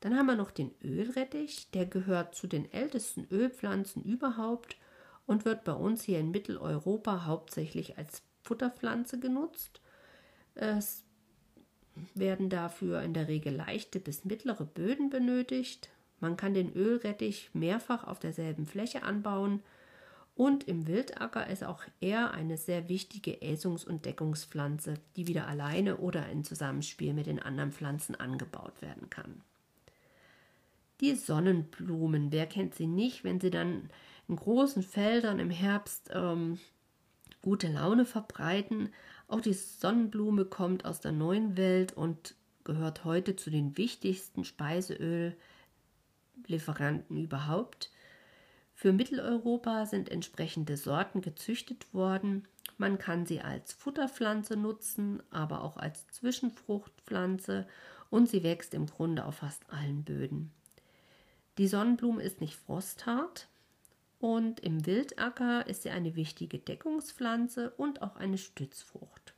Dann 0.00 0.16
haben 0.16 0.26
wir 0.26 0.36
noch 0.36 0.50
den 0.50 0.70
Ölrettich, 0.82 1.70
der 1.72 1.86
gehört 1.86 2.34
zu 2.34 2.46
den 2.46 2.72
ältesten 2.72 3.26
Ölpflanzen 3.30 4.04
überhaupt 4.04 4.76
und 5.26 5.44
wird 5.44 5.64
bei 5.64 5.72
uns 5.72 6.02
hier 6.02 6.20
in 6.20 6.30
Mitteleuropa 6.30 7.24
hauptsächlich 7.24 7.98
als 7.98 8.22
Futterpflanze 8.42 9.18
genutzt. 9.18 9.80
Es 10.54 11.04
werden 12.14 12.48
dafür 12.48 13.02
in 13.02 13.12
der 13.12 13.28
Regel 13.28 13.54
leichte 13.54 13.98
bis 13.98 14.24
mittlere 14.24 14.64
Böden 14.64 15.10
benötigt. 15.10 15.90
Man 16.20 16.36
kann 16.36 16.54
den 16.54 16.72
Ölrettich 16.72 17.50
mehrfach 17.52 18.04
auf 18.04 18.18
derselben 18.18 18.66
Fläche 18.66 19.02
anbauen 19.02 19.62
und 20.38 20.68
im 20.68 20.86
Wildacker 20.86 21.48
ist 21.48 21.64
auch 21.64 21.82
er 22.00 22.30
eine 22.30 22.56
sehr 22.56 22.88
wichtige 22.88 23.42
Äsungs- 23.42 23.84
und 23.84 24.04
Deckungspflanze, 24.04 24.94
die 25.16 25.26
wieder 25.26 25.48
alleine 25.48 25.96
oder 25.96 26.28
in 26.28 26.44
Zusammenspiel 26.44 27.12
mit 27.12 27.26
den 27.26 27.42
anderen 27.42 27.72
Pflanzen 27.72 28.14
angebaut 28.14 28.80
werden 28.80 29.10
kann. 29.10 29.42
Die 31.00 31.16
Sonnenblumen, 31.16 32.30
wer 32.30 32.46
kennt 32.46 32.76
sie 32.76 32.86
nicht, 32.86 33.24
wenn 33.24 33.40
sie 33.40 33.50
dann 33.50 33.90
in 34.28 34.36
großen 34.36 34.84
Feldern 34.84 35.40
im 35.40 35.50
Herbst 35.50 36.10
ähm, 36.12 36.60
gute 37.42 37.66
Laune 37.66 38.04
verbreiten. 38.04 38.90
Auch 39.26 39.40
die 39.40 39.54
Sonnenblume 39.54 40.44
kommt 40.44 40.84
aus 40.84 41.00
der 41.00 41.12
neuen 41.12 41.56
Welt 41.56 41.94
und 41.94 42.36
gehört 42.62 43.04
heute 43.04 43.34
zu 43.34 43.50
den 43.50 43.76
wichtigsten 43.76 44.44
Speiseöllieferanten 46.38 47.16
überhaupt. 47.16 47.90
Für 48.74 48.92
Mitteleuropa 48.92 49.86
sind 49.86 50.08
entsprechende 50.08 50.76
Sorten 50.76 51.20
gezüchtet 51.20 51.92
worden. 51.92 52.46
Man 52.76 52.98
kann 52.98 53.26
sie 53.26 53.40
als 53.40 53.72
Futterpflanze 53.72 54.56
nutzen, 54.56 55.22
aber 55.30 55.64
auch 55.64 55.76
als 55.76 56.06
Zwischenfruchtpflanze 56.08 57.66
und 58.10 58.28
sie 58.28 58.42
wächst 58.42 58.74
im 58.74 58.86
Grunde 58.86 59.24
auf 59.24 59.36
fast 59.36 59.68
allen 59.70 60.04
Böden. 60.04 60.52
Die 61.58 61.66
Sonnenblume 61.66 62.22
ist 62.22 62.40
nicht 62.40 62.54
frosthart, 62.54 63.48
und 64.20 64.58
im 64.60 64.84
Wildacker 64.84 65.68
ist 65.68 65.82
sie 65.82 65.90
eine 65.90 66.16
wichtige 66.16 66.58
Deckungspflanze 66.58 67.70
und 67.70 68.02
auch 68.02 68.16
eine 68.16 68.38
Stützfrucht. 68.38 69.32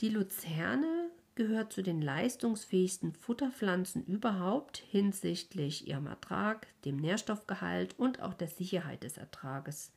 Die 0.00 0.08
Luzerne 0.08 1.10
gehört 1.40 1.72
zu 1.72 1.82
den 1.82 2.02
leistungsfähigsten 2.02 3.14
Futterpflanzen 3.14 4.04
überhaupt 4.04 4.76
hinsichtlich 4.76 5.88
ihrem 5.88 6.06
Ertrag, 6.06 6.66
dem 6.84 6.98
Nährstoffgehalt 6.98 7.98
und 7.98 8.20
auch 8.20 8.34
der 8.34 8.48
Sicherheit 8.48 9.04
des 9.04 9.16
Ertrages. 9.16 9.90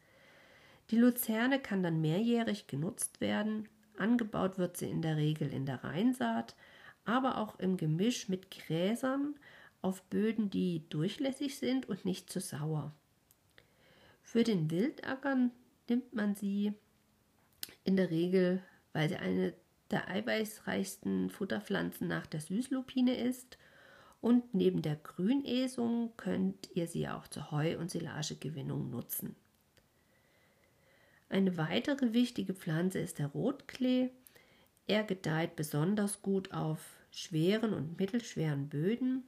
Die 0.89 0.95
Luzerne 0.95 1.59
kann 1.59 1.83
dann 1.83 1.99
mehrjährig 1.99 2.67
genutzt 2.67 3.19
werden. 3.19 3.67
Angebaut 3.97 4.57
wird 4.57 4.77
sie 4.77 4.89
in 4.89 5.01
der 5.01 5.17
Regel 5.17 5.51
in 5.51 5.65
der 5.65 5.83
Reinsaat, 5.83 6.55
aber 7.03 7.37
auch 7.37 7.59
im 7.59 7.75
Gemisch 7.75 8.29
mit 8.29 8.49
Gräsern 8.49 9.35
auf 9.81 10.01
Böden, 10.03 10.49
die 10.49 10.87
durchlässig 10.87 11.57
sind 11.57 11.89
und 11.89 12.05
nicht 12.05 12.29
zu 12.29 12.39
sauer. 12.39 12.93
Für 14.21 14.45
den 14.45 14.71
Wildackern 14.71 15.51
nimmt 15.89 16.13
man 16.13 16.35
sie 16.35 16.71
in 17.83 17.97
der 17.97 18.11
Regel, 18.11 18.63
weil 18.93 19.09
sie 19.09 19.17
eine 19.17 19.53
der 19.93 20.09
eiweißreichsten 20.09 21.29
Futterpflanzen 21.29 22.07
nach 22.07 22.25
der 22.25 22.41
Süßlupine 22.41 23.15
ist 23.15 23.57
und 24.19 24.53
neben 24.53 24.81
der 24.81 24.97
Grünesung 24.97 26.11
könnt 26.17 26.69
ihr 26.73 26.87
sie 26.87 27.07
auch 27.07 27.27
zur 27.27 27.51
Heu- 27.51 27.77
und 27.77 27.89
Silagegewinnung 27.89 28.89
nutzen. 28.89 29.35
Eine 31.29 31.57
weitere 31.57 32.11
wichtige 32.13 32.53
Pflanze 32.53 32.99
ist 32.99 33.19
der 33.19 33.27
Rotklee. 33.27 34.09
Er 34.87 35.03
gedeiht 35.03 35.55
besonders 35.55 36.21
gut 36.21 36.51
auf 36.51 36.81
schweren 37.11 37.73
und 37.73 37.97
mittelschweren 37.97 38.67
Böden 38.67 39.23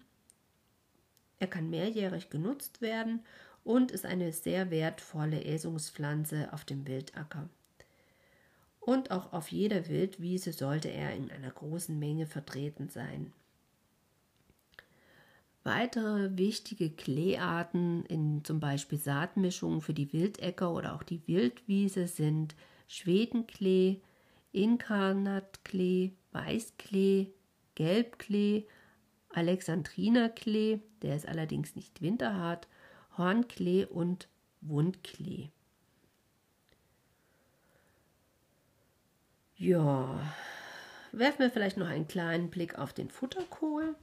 er 1.39 1.47
kann 1.47 1.69
mehrjährig 1.69 2.30
genutzt 2.30 2.82
werden 2.82 3.23
und 3.63 3.91
ist 3.91 4.06
eine 4.06 4.32
sehr 4.32 4.71
wertvolle 4.71 5.43
Äsungspflanze 5.43 6.51
auf 6.54 6.65
dem 6.65 6.88
Wildacker. 6.88 7.49
Und 8.86 9.10
auch 9.10 9.34
auf 9.34 9.52
jeder 9.52 9.88
Wildwiese 9.88 10.54
sollte 10.54 10.89
er 10.89 11.15
in 11.15 11.32
einer 11.32 11.50
großen 11.50 11.98
Menge 11.98 12.28
vertreten 12.28 12.89
sein. 12.89 13.34
Weitere 15.63 16.38
wichtige 16.38 16.91
Kleearten 16.91 18.06
in 18.06 18.43
zum 18.43 18.60
Beispiel 18.60 19.00
Saatmischungen 19.00 19.82
für 19.82 19.95
die 19.95 20.13
Wildäcker 20.13 20.71
oder 20.71 20.93
auch 20.93 21.02
die 21.02 21.28
Wildwiese 21.28 22.08
sind 22.08 22.56
Schwedenklee, 22.88 24.02
Inkarnatklee, 24.52 26.12
Weißklee, 26.32 27.32
Gelbklee 27.74 28.67
Alexandrinerklee, 29.36 30.80
der 31.02 31.15
ist 31.17 31.28
allerdings 31.28 31.76
nicht 31.76 32.02
winterhart, 32.02 32.69
Hornklee 33.17 33.86
und 33.86 34.30
Wundklee. 34.62 35.50
Ja, 39.58 40.20
werfen 41.13 41.39
wir 41.39 41.50
vielleicht 41.50 41.78
noch 41.78 41.88
einen 41.88 42.08
kleinen 42.08 42.50
Blick 42.50 42.78
auf 42.78 42.91
den 42.91 43.10
Futterkohl. 43.10 43.96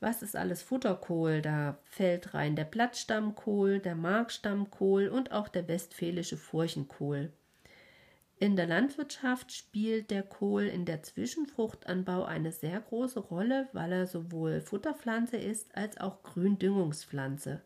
Was 0.00 0.22
ist 0.22 0.36
alles 0.36 0.62
Futterkohl? 0.62 1.40
Da 1.40 1.78
fällt 1.84 2.34
rein 2.34 2.56
der 2.56 2.64
Blattstammkohl, 2.64 3.78
der 3.78 3.94
Markstammkohl 3.94 5.08
und 5.08 5.32
auch 5.32 5.48
der 5.48 5.66
westfälische 5.68 6.36
Furchenkohl. 6.36 7.32
In 8.38 8.54
der 8.54 8.66
Landwirtschaft 8.66 9.50
spielt 9.50 10.10
der 10.10 10.22
Kohl 10.22 10.64
in 10.64 10.84
der 10.84 11.02
Zwischenfruchtanbau 11.02 12.24
eine 12.24 12.52
sehr 12.52 12.78
große 12.78 13.20
Rolle, 13.20 13.68
weil 13.72 13.92
er 13.92 14.06
sowohl 14.06 14.60
Futterpflanze 14.60 15.38
ist 15.38 15.74
als 15.74 15.98
auch 15.98 16.22
Gründüngungspflanze. 16.22 17.62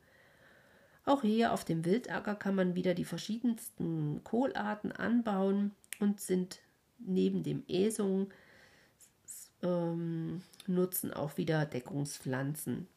Auch 1.05 1.23
hier 1.23 1.53
auf 1.53 1.64
dem 1.64 1.85
Wildacker 1.85 2.37
kann 2.37 2.55
man 2.55 2.77
wieder 2.77 2.94
die 2.94 3.05
verschiedensten 3.05 4.23
Kohlarten 4.23 4.92
anbauen 4.92 5.73
und 5.99 6.20
sind 6.20 6.61
neben 7.00 7.42
dem 7.42 7.64
Esung 7.68 8.30
ähm, 9.62 10.42
nutzen 10.66 11.12
auch 11.12 11.36
wieder 11.36 11.66
Deckungspflanzen. 11.66 12.88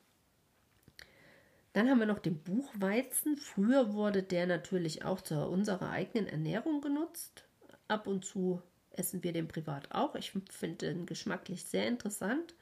Dann 1.73 1.89
haben 1.89 1.99
wir 1.99 2.05
noch 2.05 2.19
den 2.19 2.37
Buchweizen. 2.37 3.35
Früher 3.35 3.93
wurde 3.93 4.21
der 4.21 4.45
natürlich 4.45 5.03
auch 5.03 5.21
zu 5.21 5.35
unserer 5.47 5.89
eigenen 5.89 6.27
Ernährung 6.27 6.81
genutzt. 6.81 7.45
Ab 7.87 8.05
und 8.05 8.23
zu 8.23 8.61
essen 8.91 9.23
wir 9.23 9.33
den 9.33 9.47
privat 9.47 9.91
auch. 9.91 10.13
Ich 10.15 10.31
finde 10.49 10.75
den 10.77 11.05
geschmacklich 11.07 11.65
sehr 11.65 11.87
interessant. 11.87 12.53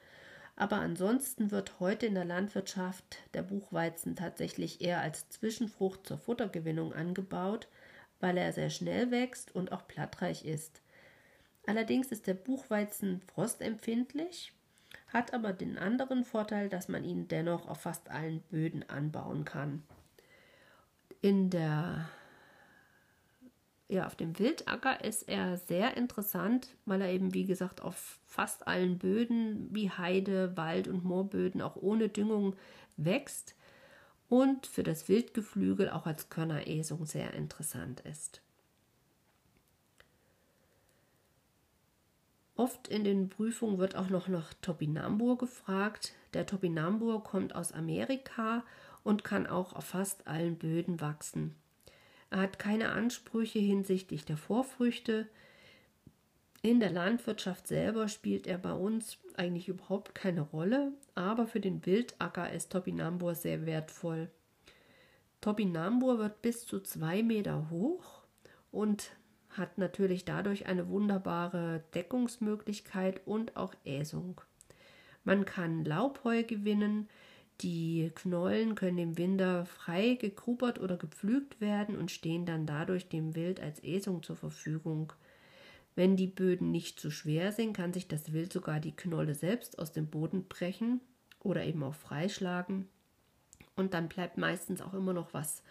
Aber 0.55 0.77
ansonsten 0.77 1.51
wird 1.51 1.79
heute 1.79 2.05
in 2.05 2.15
der 2.15 2.25
Landwirtschaft 2.25 3.17
der 3.33 3.41
Buchweizen 3.41 4.15
tatsächlich 4.15 4.81
eher 4.81 5.01
als 5.01 5.27
Zwischenfrucht 5.29 6.05
zur 6.07 6.17
Futtergewinnung 6.17 6.93
angebaut, 6.93 7.67
weil 8.19 8.37
er 8.37 8.53
sehr 8.53 8.69
schnell 8.69 9.11
wächst 9.11 9.53
und 9.55 9.71
auch 9.71 9.81
blattreich 9.81 10.45
ist. 10.45 10.81
Allerdings 11.65 12.07
ist 12.07 12.27
der 12.27 12.33
Buchweizen 12.33 13.21
frostempfindlich, 13.33 14.53
hat 15.07 15.33
aber 15.33 15.53
den 15.53 15.77
anderen 15.77 16.23
Vorteil, 16.23 16.69
dass 16.69 16.87
man 16.87 17.03
ihn 17.03 17.27
dennoch 17.27 17.67
auf 17.67 17.81
fast 17.81 18.09
allen 18.09 18.41
Böden 18.49 18.89
anbauen 18.89 19.45
kann. 19.45 19.83
In 21.21 21.49
der 21.49 22.09
ja, 23.91 24.07
auf 24.07 24.15
dem 24.15 24.39
Wildacker 24.39 25.03
ist 25.03 25.23
er 25.23 25.57
sehr 25.57 25.97
interessant, 25.97 26.69
weil 26.85 27.01
er 27.01 27.11
eben, 27.11 27.33
wie 27.33 27.45
gesagt, 27.45 27.81
auf 27.81 28.19
fast 28.25 28.65
allen 28.65 28.97
Böden 28.97 29.67
wie 29.69 29.89
Heide, 29.89 30.55
Wald 30.55 30.87
und 30.87 31.03
Moorböden 31.03 31.61
auch 31.61 31.75
ohne 31.75 32.07
Düngung 32.07 32.55
wächst 32.95 33.53
und 34.29 34.65
für 34.65 34.83
das 34.83 35.09
Wildgeflügel 35.09 35.89
auch 35.89 36.05
als 36.07 36.29
Körneresung 36.29 37.05
sehr 37.05 37.33
interessant 37.33 37.99
ist. 38.01 38.41
Oft 42.55 42.87
in 42.87 43.03
den 43.03 43.29
Prüfungen 43.29 43.77
wird 43.77 43.95
auch 43.95 44.09
noch 44.09 44.27
nach 44.27 44.53
Topinambur 44.61 45.37
gefragt. 45.37 46.13
Der 46.33 46.45
Topinambur 46.45 47.23
kommt 47.23 47.55
aus 47.55 47.71
Amerika 47.71 48.63
und 49.03 49.23
kann 49.23 49.47
auch 49.47 49.73
auf 49.73 49.85
fast 49.85 50.27
allen 50.27 50.57
Böden 50.57 51.01
wachsen. 51.01 51.55
Er 52.29 52.39
hat 52.39 52.59
keine 52.59 52.89
Ansprüche 52.89 53.59
hinsichtlich 53.59 54.25
der 54.25 54.37
Vorfrüchte. 54.37 55.27
In 56.61 56.79
der 56.79 56.91
Landwirtschaft 56.91 57.67
selber 57.67 58.07
spielt 58.07 58.45
er 58.45 58.57
bei 58.57 58.73
uns 58.73 59.17
eigentlich 59.35 59.67
überhaupt 59.67 60.13
keine 60.13 60.41
Rolle, 60.41 60.93
aber 61.15 61.47
für 61.47 61.59
den 61.59 61.85
Wildacker 61.85 62.51
ist 62.51 62.71
Topinambur 62.71 63.33
sehr 63.33 63.65
wertvoll. 63.65 64.29
Topinambur 65.41 66.19
wird 66.19 66.41
bis 66.43 66.67
zu 66.67 66.79
zwei 66.79 67.23
Meter 67.23 67.69
hoch 67.71 68.21
und 68.71 69.11
hat 69.57 69.77
natürlich 69.77 70.25
dadurch 70.25 70.65
eine 70.65 70.87
wunderbare 70.89 71.83
Deckungsmöglichkeit 71.93 73.21
und 73.25 73.57
auch 73.57 73.73
Äsung. 73.85 74.41
Man 75.23 75.45
kann 75.45 75.85
Laubheu 75.85 76.43
gewinnen, 76.43 77.07
die 77.61 78.11
Knollen 78.15 78.73
können 78.73 78.97
im 78.97 79.17
Winter 79.17 79.65
frei 79.65 80.15
gegrubert 80.15 80.79
oder 80.79 80.97
gepflügt 80.97 81.61
werden 81.61 81.95
und 81.95 82.09
stehen 82.09 82.45
dann 82.45 82.65
dadurch 82.65 83.07
dem 83.07 83.35
Wild 83.35 83.59
als 83.59 83.83
Esung 83.83 84.23
zur 84.23 84.35
Verfügung. 84.35 85.13
Wenn 85.95 86.15
die 86.15 86.27
Böden 86.27 86.71
nicht 86.71 86.99
zu 86.99 87.11
schwer 87.11 87.51
sind, 87.51 87.73
kann 87.73 87.93
sich 87.93 88.07
das 88.07 88.33
Wild 88.33 88.51
sogar 88.51 88.79
die 88.79 88.95
Knolle 88.95 89.35
selbst 89.35 89.77
aus 89.77 89.91
dem 89.91 90.07
Boden 90.07 90.47
brechen 90.47 91.01
oder 91.39 91.63
eben 91.63 91.83
auch 91.83 91.93
freischlagen. 91.93 92.87
Und 93.75 93.93
dann 93.93 94.09
bleibt 94.09 94.37
meistens 94.37 94.81
auch 94.81 94.93
immer 94.93 95.13
noch 95.13 95.33
was 95.33 95.61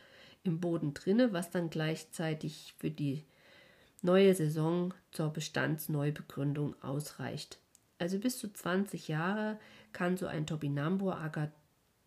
im 0.44 0.60
Boden 0.60 0.94
drinne, 0.94 1.32
was 1.32 1.50
dann 1.50 1.70
gleichzeitig 1.70 2.74
für 2.78 2.90
die 2.90 3.24
neue 4.02 4.34
Saison 4.34 4.94
zur 5.12 5.30
Bestandsneubegründung 5.30 6.80
ausreicht. 6.82 7.58
Also 7.98 8.18
bis 8.18 8.38
zu 8.38 8.52
20 8.52 9.08
Jahre 9.08 9.58
kann 9.92 10.16
so 10.16 10.26
ein 10.26 10.46
Topinambur-Acker 10.46 11.52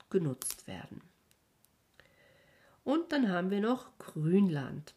genutzt 0.09 0.67
werden. 0.67 1.01
Und 2.83 3.11
dann 3.11 3.29
haben 3.29 3.49
wir 3.49 3.61
noch 3.61 3.97
Grünland. 3.97 4.93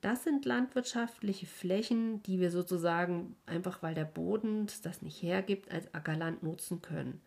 Das 0.00 0.22
sind 0.22 0.44
landwirtschaftliche 0.44 1.46
Flächen, 1.46 2.22
die 2.22 2.38
wir 2.38 2.50
sozusagen 2.50 3.34
einfach, 3.46 3.82
weil 3.82 3.94
der 3.94 4.04
Boden 4.04 4.68
das 4.82 5.02
nicht 5.02 5.22
hergibt, 5.22 5.72
als 5.72 5.92
Ackerland 5.92 6.42
nutzen 6.42 6.80
können. 6.82 7.20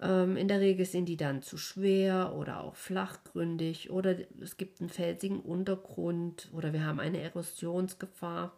Ähm, 0.00 0.36
in 0.36 0.48
der 0.48 0.60
Regel 0.60 0.86
sind 0.86 1.06
die 1.06 1.16
dann 1.16 1.42
zu 1.42 1.56
schwer 1.56 2.34
oder 2.34 2.60
auch 2.62 2.76
flachgründig 2.76 3.90
oder 3.90 4.16
es 4.40 4.56
gibt 4.56 4.80
einen 4.80 4.90
felsigen 4.90 5.40
Untergrund 5.40 6.48
oder 6.52 6.72
wir 6.72 6.84
haben 6.84 7.00
eine 7.00 7.20
Erosionsgefahr. 7.20 8.56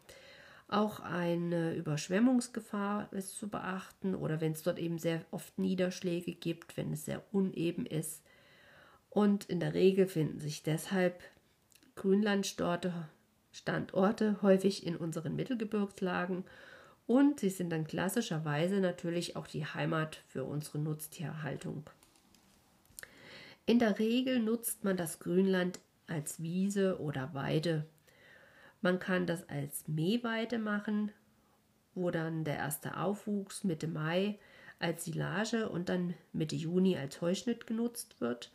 Auch 0.68 1.00
eine 1.00 1.74
Überschwemmungsgefahr 1.74 3.12
ist 3.12 3.36
zu 3.36 3.48
beachten 3.48 4.14
oder 4.14 4.40
wenn 4.40 4.52
es 4.52 4.62
dort 4.62 4.78
eben 4.78 4.98
sehr 4.98 5.24
oft 5.32 5.58
Niederschläge 5.58 6.32
gibt, 6.32 6.76
wenn 6.76 6.92
es 6.92 7.04
sehr 7.06 7.22
uneben 7.32 7.86
ist. 7.86 8.22
Und 9.08 9.46
in 9.46 9.58
der 9.58 9.74
Regel 9.74 10.06
finden 10.06 10.38
sich 10.38 10.62
deshalb 10.62 11.20
Grünlandstandorte 11.96 13.08
Standorte 13.52 14.40
häufig 14.42 14.86
in 14.86 14.96
unseren 14.96 15.34
Mittelgebirgslagen 15.34 16.44
und 17.10 17.40
sie 17.40 17.50
sind 17.50 17.70
dann 17.70 17.86
klassischerweise 17.86 18.80
natürlich 18.80 19.36
auch 19.36 19.46
die 19.46 19.66
Heimat 19.66 20.22
für 20.28 20.44
unsere 20.44 20.78
Nutztierhaltung. 20.78 21.88
In 23.66 23.78
der 23.78 23.98
Regel 23.98 24.40
nutzt 24.40 24.84
man 24.84 24.96
das 24.96 25.18
Grünland 25.18 25.80
als 26.06 26.42
Wiese 26.42 27.00
oder 27.00 27.34
Weide 27.34 27.86
man 28.82 28.98
kann 28.98 29.26
das 29.26 29.48
als 29.48 29.86
Mähweide 29.88 30.58
machen, 30.58 31.12
wo 31.94 32.10
dann 32.10 32.44
der 32.44 32.56
erste 32.56 32.96
Aufwuchs 32.96 33.64
Mitte 33.64 33.88
Mai 33.88 34.38
als 34.78 35.04
Silage 35.04 35.68
und 35.68 35.88
dann 35.88 36.14
Mitte 36.32 36.56
Juni 36.56 36.96
als 36.96 37.20
Heuschnitt 37.20 37.66
genutzt 37.66 38.20
wird 38.20 38.50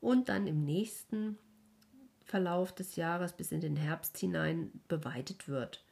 und 0.00 0.28
dann 0.28 0.46
im 0.46 0.64
nächsten 0.64 1.38
Verlauf 2.24 2.74
des 2.74 2.96
Jahres 2.96 3.32
bis 3.32 3.52
in 3.52 3.60
den 3.60 3.76
Herbst 3.76 4.18
hinein 4.18 4.70
beweidet 4.86 5.48
wird. 5.48 5.82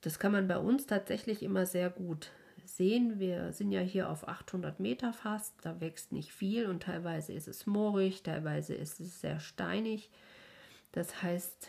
Das 0.00 0.18
kann 0.18 0.32
man 0.32 0.48
bei 0.48 0.58
uns 0.58 0.86
tatsächlich 0.86 1.42
immer 1.42 1.66
sehr 1.66 1.90
gut 1.90 2.30
sehen. 2.64 3.18
Wir 3.18 3.52
sind 3.52 3.72
ja 3.72 3.80
hier 3.80 4.10
auf 4.10 4.28
800 4.28 4.78
Meter 4.78 5.12
fast, 5.12 5.54
da 5.62 5.80
wächst 5.80 6.12
nicht 6.12 6.32
viel 6.32 6.66
und 6.66 6.84
teilweise 6.84 7.32
ist 7.32 7.48
es 7.48 7.66
moorig, 7.66 8.22
teilweise 8.22 8.74
ist 8.74 9.00
es 9.00 9.20
sehr 9.20 9.40
steinig. 9.40 10.10
Das 10.92 11.22
heißt, 11.22 11.68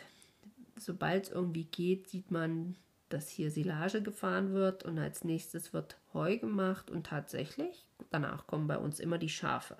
sobald 0.76 1.24
es 1.24 1.30
irgendwie 1.32 1.64
geht, 1.64 2.08
sieht 2.08 2.30
man, 2.30 2.76
dass 3.08 3.28
hier 3.28 3.50
Silage 3.50 4.02
gefahren 4.02 4.52
wird 4.52 4.84
und 4.84 4.98
als 4.98 5.24
nächstes 5.24 5.72
wird 5.72 5.96
Heu 6.14 6.38
gemacht 6.38 6.90
und 6.90 7.06
tatsächlich, 7.06 7.86
danach 8.10 8.46
kommen 8.46 8.68
bei 8.68 8.78
uns 8.78 9.00
immer 9.00 9.18
die 9.18 9.28
Schafe. 9.28 9.76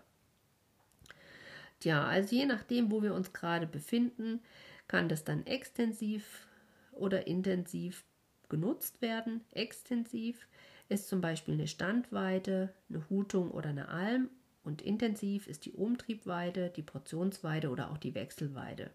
Tja, 1.78 2.04
also 2.04 2.34
je 2.34 2.46
nachdem, 2.46 2.90
wo 2.90 3.02
wir 3.02 3.14
uns 3.14 3.32
gerade 3.32 3.66
befinden, 3.66 4.40
kann 4.88 5.08
das 5.08 5.24
dann 5.24 5.46
extensiv 5.46 6.46
oder 6.92 7.26
intensiv 7.26 8.04
genutzt 8.50 9.00
werden. 9.00 9.40
Extensiv 9.52 10.46
ist 10.90 11.08
zum 11.08 11.22
Beispiel 11.22 11.54
eine 11.54 11.68
Standweide, 11.68 12.74
eine 12.90 13.08
Hutung 13.08 13.50
oder 13.50 13.70
eine 13.70 13.88
Alm 13.88 14.28
und 14.62 14.82
intensiv 14.82 15.46
ist 15.46 15.64
die 15.64 15.72
Umtriebweide, 15.72 16.70
die 16.70 16.82
Portionsweide 16.82 17.70
oder 17.70 17.90
auch 17.90 17.98
die 17.98 18.14
Wechselweide. 18.14 18.90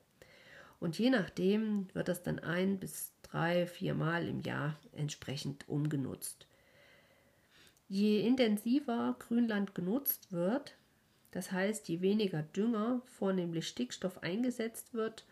Und 0.80 1.00
je 1.00 1.10
nachdem 1.10 1.88
wird 1.94 2.08
das 2.08 2.22
dann 2.22 2.40
ein 2.40 2.80
bis 2.80 3.14
drei, 3.24 3.66
vier 3.66 3.96
Mal 3.96 4.28
im 4.28 4.42
Jahr 4.42 4.78
entsprechend 4.92 5.68
umgenutzt. 5.68 6.48
Je 7.88 8.22
intensiver 8.22 9.16
Grünland 9.20 9.74
genutzt 9.74 10.32
wird, 10.32 10.76
das 11.32 11.52
heißt, 11.52 11.88
je 11.90 12.02
weniger 12.02 12.44
Dünger, 12.44 13.02
vornehmlich 13.06 13.68
Stickstoff 13.68 14.24
eingesetzt 14.24 14.94
wird 14.94 15.26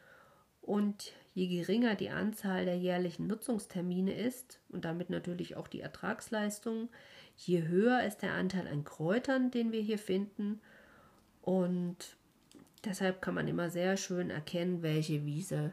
und 0.64 1.14
je 1.36 1.48
geringer 1.48 1.94
die 1.94 2.10
Anzahl 2.10 2.66
der 2.66 2.78
jährlichen 2.78 3.28
Nutzungstermine 3.28 4.14
ist 4.14 4.60
und 4.70 4.86
damit 4.86 5.12
natürlich 5.12 5.56
auch 5.56 5.68
die 5.68 5.82
Ertragsleistung, 5.82 6.90
je 7.38 7.64
höher 7.68 8.04
ist 8.04 8.24
der 8.24 8.34
Anteil 8.34 8.68
an 8.68 8.84
Kräutern, 8.84 9.52
den 9.52 9.72
wir 9.72 9.82
hier 9.82 10.00
finden 10.00 10.60
und 11.42 12.18
Deshalb 12.84 13.22
kann 13.22 13.36
man 13.36 13.48
immer 13.48 13.70
sehr 13.70 13.96
schön 13.96 14.30
erkennen, 14.30 14.82
welche 14.82 15.26
Wiese 15.26 15.72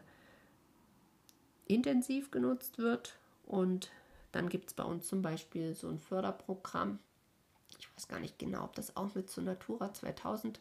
intensiv 1.66 2.30
genutzt 2.30 2.78
wird. 2.78 3.16
Und 3.46 3.90
dann 4.30 4.48
gibt 4.48 4.70
es 4.70 4.74
bei 4.74 4.84
uns 4.84 5.08
zum 5.08 5.22
Beispiel 5.22 5.74
so 5.74 5.88
ein 5.88 5.98
Förderprogramm. 5.98 7.00
Ich 7.78 7.88
weiß 7.96 8.06
gar 8.06 8.20
nicht 8.20 8.38
genau, 8.38 8.64
ob 8.64 8.74
das 8.74 8.96
auch 8.96 9.14
mit 9.14 9.28
zur 9.28 9.42
Natura 9.42 9.92
2000 9.92 10.60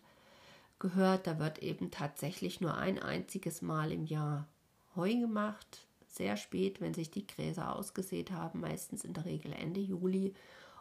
gehört. 0.80 1.28
Da 1.28 1.39
wird 1.39 1.60
eben 1.60 1.92
tatsächlich 1.92 2.62
nur 2.62 2.76
ein 2.76 3.00
einziges 3.00 3.62
Mal 3.62 3.92
im 3.92 4.06
Jahr 4.06 4.48
Heu 4.96 5.13
gemacht. 5.13 5.86
Sehr 6.08 6.38
spät, 6.38 6.82
wenn 6.82 6.94
sich 6.94 7.12
die 7.12 7.28
Gräser 7.28 7.76
ausgesät 7.76 8.32
haben, 8.32 8.62
meistens 8.62 9.04
in 9.04 9.13
der 9.13 9.26
Regel 9.26 9.54
Ende 9.54 9.80
Juli. 9.80 10.34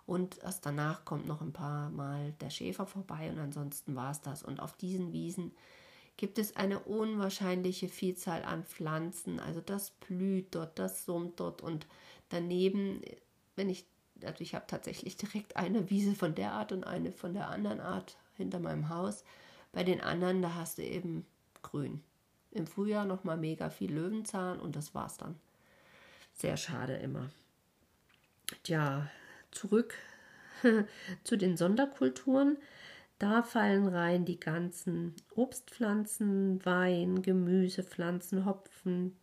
Und 0.06 0.38
erst 0.38 0.64
danach 0.64 1.04
kommt 1.04 1.26
noch 1.26 1.42
ein 1.42 1.52
paar 1.52 1.90
Mal 1.90 2.32
der 2.40 2.48
Schäfer 2.48 2.86
vorbei 2.86 3.30
und 3.30 3.38
ansonsten 3.38 3.94
war 3.94 4.10
es 4.10 4.22
das. 4.22 4.42
Und 4.42 4.58
auf 4.60 4.74
diesen 4.74 5.12
Wiesen 5.12 5.52
gibt 6.16 6.38
es 6.38 6.56
eine 6.56 6.80
unwahrscheinliche 6.80 7.88
Vielzahl 7.88 8.42
an 8.42 8.64
Pflanzen. 8.64 9.38
Also 9.38 9.60
das 9.60 9.90
blüht 9.90 10.54
dort, 10.54 10.78
das 10.78 11.04
summt 11.04 11.40
dort 11.40 11.60
und 11.60 11.86
daneben, 12.30 13.02
wenn 13.54 13.68
ich, 13.68 13.84
also 14.22 14.40
ich 14.40 14.54
habe 14.54 14.66
tatsächlich 14.66 15.16
direkt 15.18 15.56
eine 15.56 15.90
Wiese 15.90 16.14
von 16.14 16.34
der 16.34 16.52
Art 16.52 16.72
und 16.72 16.84
eine 16.84 17.12
von 17.12 17.34
der 17.34 17.50
anderen 17.50 17.80
Art 17.80 18.16
hinter 18.34 18.60
meinem 18.60 18.88
Haus. 18.88 19.24
Bei 19.78 19.84
den 19.84 20.00
anderen, 20.00 20.42
da 20.42 20.56
hast 20.56 20.78
du 20.78 20.82
eben 20.82 21.24
grün. 21.62 22.02
Im 22.50 22.66
Frühjahr 22.66 23.04
nochmal 23.04 23.36
mega 23.36 23.70
viel 23.70 23.94
Löwenzahn 23.94 24.58
und 24.58 24.74
das 24.74 24.92
war's 24.92 25.18
dann. 25.18 25.36
Sehr 26.32 26.56
schade 26.56 26.94
immer. 26.94 27.30
Tja, 28.64 29.08
zurück 29.52 29.94
zu 31.22 31.36
den 31.36 31.56
Sonderkulturen. 31.56 32.58
Da 33.20 33.44
fallen 33.44 33.86
rein 33.86 34.24
die 34.24 34.40
ganzen 34.40 35.14
Obstpflanzen, 35.36 36.66
Wein, 36.66 37.22
Gemüsepflanzen, 37.22 38.46
Hopfen, 38.46 39.16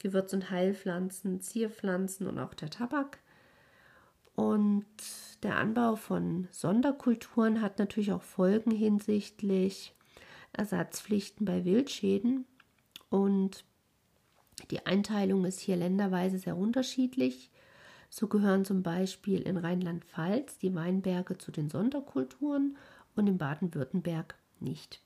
Gewürz- 0.00 0.34
und 0.34 0.50
Heilpflanzen, 0.50 1.40
Zierpflanzen 1.40 2.26
und 2.26 2.40
auch 2.40 2.54
der 2.54 2.70
Tabak. 2.70 3.20
Und 4.34 4.86
der 5.42 5.56
Anbau 5.58 5.96
von 5.96 6.48
Sonderkulturen 6.50 7.60
hat 7.60 7.78
natürlich 7.78 8.12
auch 8.12 8.22
Folgen 8.22 8.70
hinsichtlich 8.70 9.94
Ersatzpflichten 10.52 11.44
bei 11.44 11.64
Wildschäden. 11.64 12.46
Und 13.10 13.64
die 14.70 14.86
Einteilung 14.86 15.44
ist 15.44 15.60
hier 15.60 15.76
länderweise 15.76 16.38
sehr 16.38 16.56
unterschiedlich. 16.56 17.50
So 18.10 18.28
gehören 18.28 18.64
zum 18.64 18.82
Beispiel 18.82 19.42
in 19.42 19.56
Rheinland-Pfalz 19.56 20.58
die 20.58 20.74
Weinberge 20.74 21.38
zu 21.38 21.50
den 21.50 21.68
Sonderkulturen 21.68 22.76
und 23.16 23.26
in 23.26 23.38
Baden-Württemberg 23.38 24.36
nicht. 24.60 25.00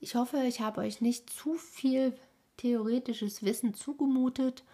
Ich 0.00 0.14
hoffe, 0.14 0.38
ich 0.46 0.60
habe 0.60 0.80
euch 0.80 1.00
nicht 1.00 1.30
zu 1.30 1.54
viel 1.54 2.14
theoretisches 2.56 3.42
Wissen 3.42 3.74
zugemutet 3.74 4.64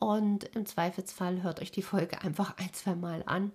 und 0.00 0.44
im 0.56 0.66
Zweifelsfall 0.66 1.42
hört 1.42 1.60
euch 1.62 1.70
die 1.70 1.82
Folge 1.82 2.22
einfach 2.22 2.56
ein, 2.56 2.72
zwei 2.72 2.96
Mal 2.96 3.22
an, 3.26 3.52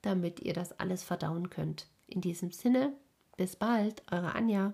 damit 0.00 0.40
ihr 0.40 0.54
das 0.54 0.78
alles 0.80 1.02
verdauen 1.02 1.50
könnt. 1.50 1.88
In 2.06 2.22
diesem 2.22 2.50
Sinne, 2.52 2.94
bis 3.36 3.56
bald, 3.56 4.02
eure 4.10 4.34
Anja. 4.34 4.72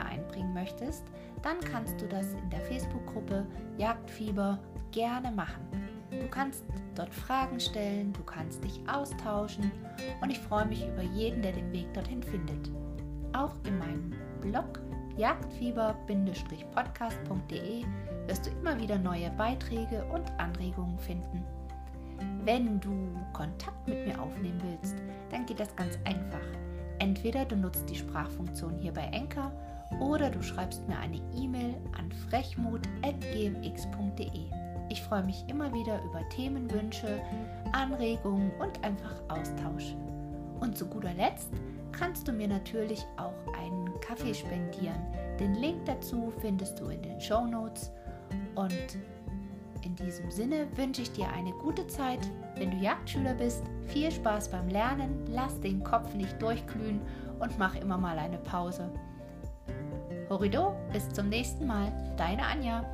Mehr 0.00 0.10
einbringen 0.10 0.54
möchtest, 0.54 1.04
dann 1.42 1.60
kannst 1.60 2.00
du 2.00 2.08
das 2.08 2.32
in 2.32 2.48
der 2.50 2.60
Facebook-Gruppe 2.60 3.46
Jagdfieber 3.78 4.58
gerne 4.92 5.30
machen. 5.30 5.62
Du 6.10 6.26
kannst 6.28 6.64
dort 6.94 7.14
Fragen 7.14 7.60
stellen, 7.60 8.12
du 8.12 8.22
kannst 8.24 8.64
dich 8.64 8.80
austauschen 8.88 9.70
und 10.20 10.30
ich 10.30 10.40
freue 10.40 10.66
mich 10.66 10.84
über 10.86 11.02
jeden, 11.02 11.40
der 11.42 11.52
den 11.52 11.72
Weg 11.72 11.94
dorthin 11.94 12.22
findet. 12.22 12.70
Auch 13.32 13.54
in 13.66 13.78
meinem 13.78 14.12
Blog 14.40 14.80
jagdfieber-podcast.de 15.16 17.84
wirst 18.26 18.46
du 18.46 18.50
immer 18.60 18.78
wieder 18.78 18.98
neue 18.98 19.30
Beiträge 19.30 20.04
und 20.12 20.30
Anregungen 20.38 20.98
finden. 20.98 21.42
Wenn 22.44 22.80
du 22.80 23.16
Kontakt 23.32 23.86
mit 23.86 24.04
mir 24.06 24.20
aufnehmen 24.20 24.60
willst, 24.62 24.96
dann 25.30 25.46
geht 25.46 25.60
das 25.60 25.74
ganz 25.76 25.96
einfach. 26.04 26.44
Entweder 26.98 27.44
du 27.44 27.54
nutzt 27.56 27.88
die 27.88 27.96
Sprachfunktion 27.96 28.76
hier 28.78 28.92
bei 28.92 29.04
Enker 29.04 29.52
oder 29.98 30.30
du 30.30 30.40
schreibst 30.42 30.86
mir 30.88 30.98
eine 30.98 31.20
E-Mail 31.34 31.74
an 31.98 32.12
frechmut.gmx.de. 32.28 34.44
Ich 34.88 35.02
freue 35.02 35.24
mich 35.24 35.44
immer 35.48 35.72
wieder 35.72 36.00
über 36.04 36.28
Themenwünsche, 36.30 37.20
Anregungen 37.72 38.52
und 38.60 38.84
einfach 38.84 39.20
Austausch. 39.28 39.96
Und 40.60 40.76
zu 40.76 40.86
guter 40.86 41.14
Letzt 41.14 41.50
kannst 41.92 42.28
du 42.28 42.32
mir 42.32 42.48
natürlich 42.48 43.04
auch 43.16 43.34
einen 43.58 43.88
Kaffee 44.00 44.34
spendieren. 44.34 45.00
Den 45.38 45.54
Link 45.54 45.84
dazu 45.86 46.32
findest 46.40 46.80
du 46.80 46.86
in 46.86 47.02
den 47.02 47.20
Show 47.20 47.46
Notes. 47.46 47.90
Und 48.54 48.98
in 49.82 49.96
diesem 49.96 50.30
Sinne 50.30 50.66
wünsche 50.76 51.02
ich 51.02 51.12
dir 51.12 51.28
eine 51.30 51.52
gute 51.52 51.86
Zeit. 51.86 52.30
Wenn 52.56 52.70
du 52.70 52.76
Jagdschüler 52.76 53.34
bist, 53.34 53.64
viel 53.86 54.10
Spaß 54.10 54.50
beim 54.50 54.68
Lernen, 54.68 55.24
lass 55.28 55.58
den 55.60 55.82
Kopf 55.82 56.14
nicht 56.14 56.40
durchglühen 56.42 57.00
und 57.38 57.58
mach 57.58 57.74
immer 57.76 57.96
mal 57.96 58.18
eine 58.18 58.38
Pause. 58.38 58.90
Horido, 60.30 60.76
bis 60.92 61.08
zum 61.08 61.28
nächsten 61.28 61.66
Mal. 61.66 61.92
Deine 62.16 62.46
Anja. 62.46 62.84